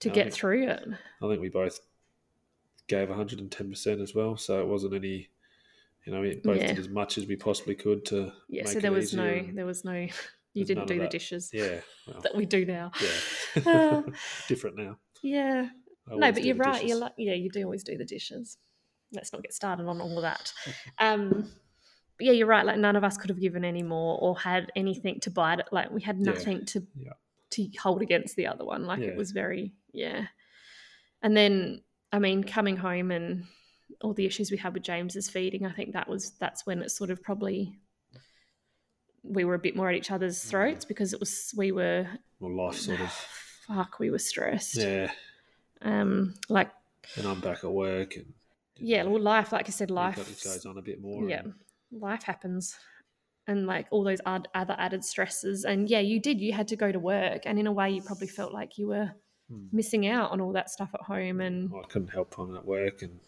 [0.00, 0.82] to get think- through it.
[1.22, 1.78] I think we both
[2.88, 4.36] gave 110% as well.
[4.36, 5.28] So it wasn't any,
[6.04, 8.32] you know, we both did as much as we possibly could to.
[8.48, 10.06] Yeah, so there was no, there was no,
[10.52, 11.80] you didn't do the dishes Yeah.
[12.06, 12.92] Well, that we do now.
[13.00, 13.62] yeah.
[13.66, 14.02] Uh,
[14.48, 14.98] Different now.
[15.22, 15.70] Yeah,
[16.08, 16.84] no, but you're right.
[16.84, 18.58] You're like, yeah, you do always do the dishes.
[19.12, 20.52] Let's not get started on all of that.
[20.98, 21.50] Um,
[22.16, 22.64] but yeah, you're right.
[22.66, 25.66] Like none of us could have given any more or had anything to bite it.
[25.72, 27.12] Like we had Yeah, nothing to yeah.
[27.50, 28.86] to hold against the other one.
[28.86, 29.08] Like Yeah.
[29.08, 30.26] it was very yeah.
[31.22, 33.44] And then I mean, coming home and
[34.00, 36.90] all the issues we had with James's feeding, I think that was that's when it
[36.90, 37.78] sort of probably
[39.22, 40.48] we were a bit more at each other's Mm.
[40.50, 42.06] throats because it was we were
[42.40, 43.10] Well, life sort of.
[43.66, 44.76] fuck we were stressed.
[44.76, 45.10] Yeah.
[45.82, 46.70] Um, like
[47.16, 48.32] And I'm back at work and.
[48.76, 51.28] yeah, well, life, like I said, life goes- goes on a bit more.
[51.28, 51.54] yeah, and-
[51.92, 52.76] life happens,
[53.46, 55.64] and like all those ad- other added stresses.
[55.64, 56.40] And yeah, you did.
[56.40, 58.88] You had to go to work, and in a way, you probably felt like you
[58.88, 59.10] were
[59.50, 59.66] Hmm.
[59.72, 61.40] missing out on all that stuff at home.
[61.42, 63.20] And I couldn't help I'm at work, and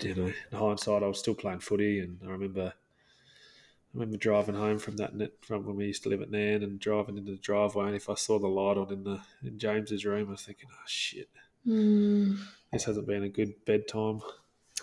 [0.00, 4.54] you know, in hindsight, I was still playing footy, and I remember, I remember driving
[4.54, 7.32] home from that net from when we used to live at Nan, and driving into
[7.32, 10.32] the driveway, and if I saw the light on in the in James's room, I
[10.32, 11.28] was thinking, oh shit,
[11.66, 12.38] Mm,
[12.72, 14.20] this hasn't been a good bedtime.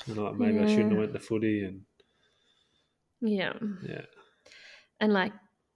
[0.08, 1.84] And like maybe I shouldn't have went to footy, and
[3.22, 3.54] yeah,
[3.88, 4.02] yeah,
[5.00, 5.34] and like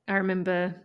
[0.08, 0.76] I remember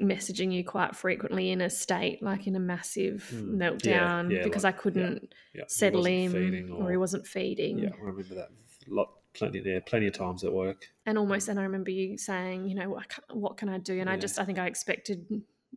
[0.00, 4.64] messaging you quite frequently in a state like in a massive Mm, meltdown yeah, because
[4.64, 7.78] like- I couldn't yeah, settle in feeding or, he wasn't feeding.
[7.78, 8.48] Yeah, I remember that.
[8.88, 10.88] Lot, plenty there, plenty of times at work.
[11.06, 13.98] and almost and i remember you saying you know what, what can i do?
[14.00, 15.26] And i just i think i expected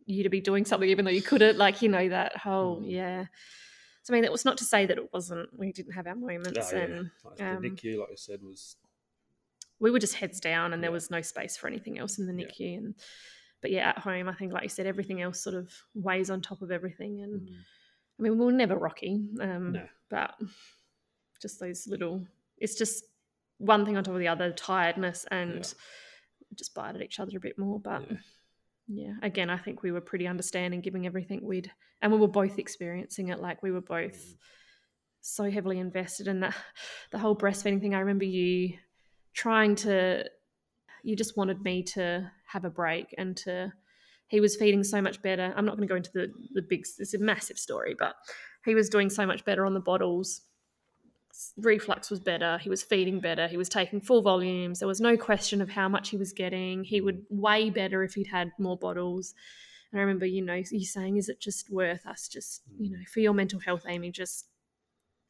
[0.04, 2.90] you to be doing something even though you couldn't like you know that whole Mm.
[2.90, 3.24] yeah.
[4.02, 6.14] So i mean that was not to say that it wasn't we didn't have our
[6.16, 6.82] moments Oh, yeah.
[6.84, 8.76] and Like um, the NICU, like I said, was
[9.80, 12.32] we were just heads down and there was no space for anything else in the
[12.32, 12.46] Yeah.
[12.46, 12.94] nicu and
[13.62, 16.40] but yeah at home i think like you said everything else sort of weighs on
[16.40, 17.54] top of everything and mm,
[18.18, 20.34] i mean we were never rocky um no, but
[21.42, 22.24] just those little
[22.58, 23.04] it's just
[23.58, 25.74] one thing on top of the other tiredness and
[26.54, 28.16] just bite at each other a bit more but Yeah.
[28.88, 29.12] yeah.
[29.22, 31.70] again i think we were pretty understanding giving everything we'd
[32.00, 34.36] and we were both experiencing it like we were both Mm.
[35.20, 36.54] so heavily invested in that
[37.10, 38.74] the whole breastfeeding thing i remember you
[39.38, 40.24] trying to
[41.04, 43.72] you just wanted me to have a break and to
[44.26, 45.54] he was feeding so much better.
[45.56, 48.16] I'm not going to go into the the big it's a massive story but
[48.64, 50.42] he was doing so much better on the bottles.
[51.56, 52.58] Reflux was better.
[52.58, 53.46] He was feeding better.
[53.46, 54.80] He was taking full volumes.
[54.80, 56.82] There was no question of how much he was getting.
[56.82, 59.34] He would weigh better if he'd had more bottles.
[59.92, 62.94] And i remember you know you saying is it just worth us just you mm.
[62.94, 64.48] know for your mental health amy just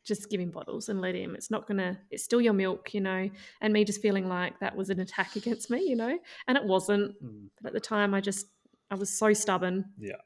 [0.09, 3.01] just give him bottles and let him it's not gonna it's still your milk you
[3.01, 3.29] know
[3.61, 6.65] and me just feeling like that was an attack against me you know and it
[6.65, 8.47] wasn't Mm, but at the time i just
[8.91, 10.17] i was so stubborn yeah,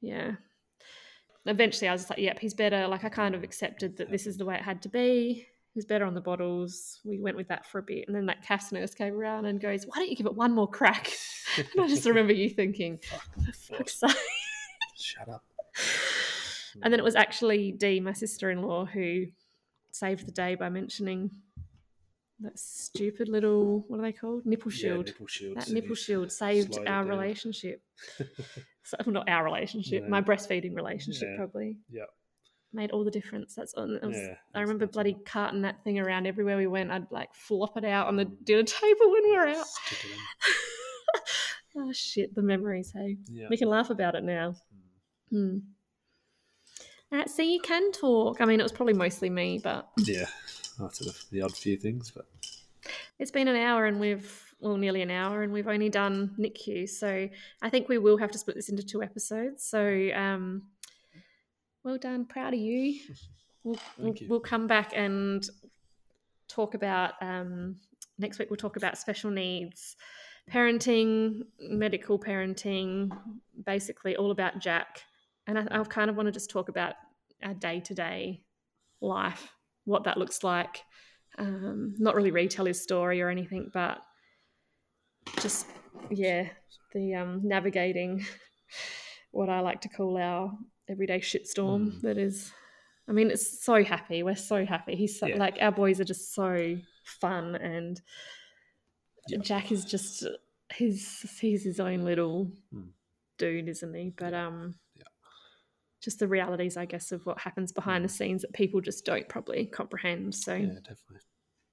[0.00, 0.32] yeah.
[1.48, 2.88] Eventually, I was just like, yep, he's better.
[2.88, 5.46] Like, I kind of accepted that this is the way it had to be.
[5.72, 6.98] He was better on the bottles.
[7.04, 8.08] We went with that for a bit.
[8.08, 10.52] And then that CaFHS nurse came around and goes, why don't you give it one
[10.52, 11.12] more crack?
[11.56, 14.10] And I just remember you thinking, Fuck, for fuck's sake.
[14.96, 15.44] shut up.
[16.82, 19.26] And then it was actually Dee, my sister in law, who
[19.92, 21.30] saved the day by mentioning
[22.40, 24.44] that stupid little, what are they called?
[24.44, 25.06] Nipple Yeah, shield.
[25.06, 25.56] nipple shield.
[25.56, 27.08] that nipple shield saved our down.
[27.08, 27.82] relationship.
[28.88, 30.08] So, not our relationship, No.
[30.10, 31.36] my breastfeeding relationship, Yeah.
[31.38, 31.78] probably.
[31.90, 32.04] Yeah.
[32.72, 33.52] Made all the difference.
[33.56, 33.98] That's on.
[34.00, 36.92] Was, Yeah, I remember that's bloody carting that thing around everywhere we went.
[36.92, 39.66] I'd like flop it out on the dinner table when we were out.
[39.66, 41.82] Stick it in.
[41.82, 42.92] oh shit, the memories.
[42.92, 43.48] Hey, Yeah.
[43.50, 44.54] we can laugh about it now.
[45.32, 45.50] Mm.
[45.50, 45.58] Hmm.
[47.12, 48.40] Uh, so you can talk.
[48.40, 50.26] I mean, it was probably mostly me, but Yeah,
[50.78, 50.98] that's
[51.30, 52.26] the odd few things, but
[53.18, 56.88] it's been an hour and we've well nearly an hour and we've only done NICU.
[56.88, 57.28] So
[57.62, 59.64] I think we will have to split this into two episodes.
[59.64, 60.62] So um,
[61.84, 63.00] well done, proud of you.
[63.98, 64.28] We'll, you.
[64.28, 65.44] we'll come back and
[66.46, 67.74] talk about um,
[68.16, 68.48] next week.
[68.48, 69.96] We'll talk about special needs,
[70.48, 73.10] parenting, medical parenting,
[73.64, 75.02] basically all about Jack.
[75.46, 76.94] And I, I kind of want to just talk about
[77.42, 78.42] our day to day
[79.00, 79.52] life,
[79.84, 80.82] what that looks like.
[81.38, 83.98] Um, not really retell his story or anything, but
[85.40, 85.66] just
[86.10, 86.48] yeah,
[86.94, 88.24] the um, navigating
[89.32, 90.52] what I like to call our
[90.88, 91.92] everyday shitstorm.
[91.92, 92.00] Mm.
[92.02, 92.52] That is,
[93.08, 94.22] I mean, it's so happy.
[94.22, 94.96] We're so happy.
[94.96, 95.36] He's so, Yeah.
[95.36, 98.00] like our boys are just so fun, and
[99.28, 99.38] Yeah.
[99.42, 100.24] Jack is just
[100.74, 102.88] he's he's his own little Mm.
[103.38, 104.10] dude, isn't he?
[104.16, 104.76] But um.
[106.06, 108.12] Just the realities, I guess, of what happens behind the mm.
[108.12, 110.36] scenes that people just don't probably comprehend.
[110.36, 111.20] So, yeah, definitely.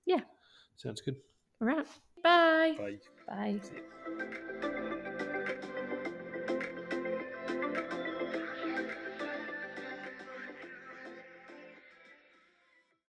[0.08, 0.22] Yeah.
[0.76, 1.18] Sounds good.
[1.62, 1.86] all right,
[2.24, 2.98] bye, Bye.
[3.28, 3.60] bye.
[3.62, 4.50] See ya.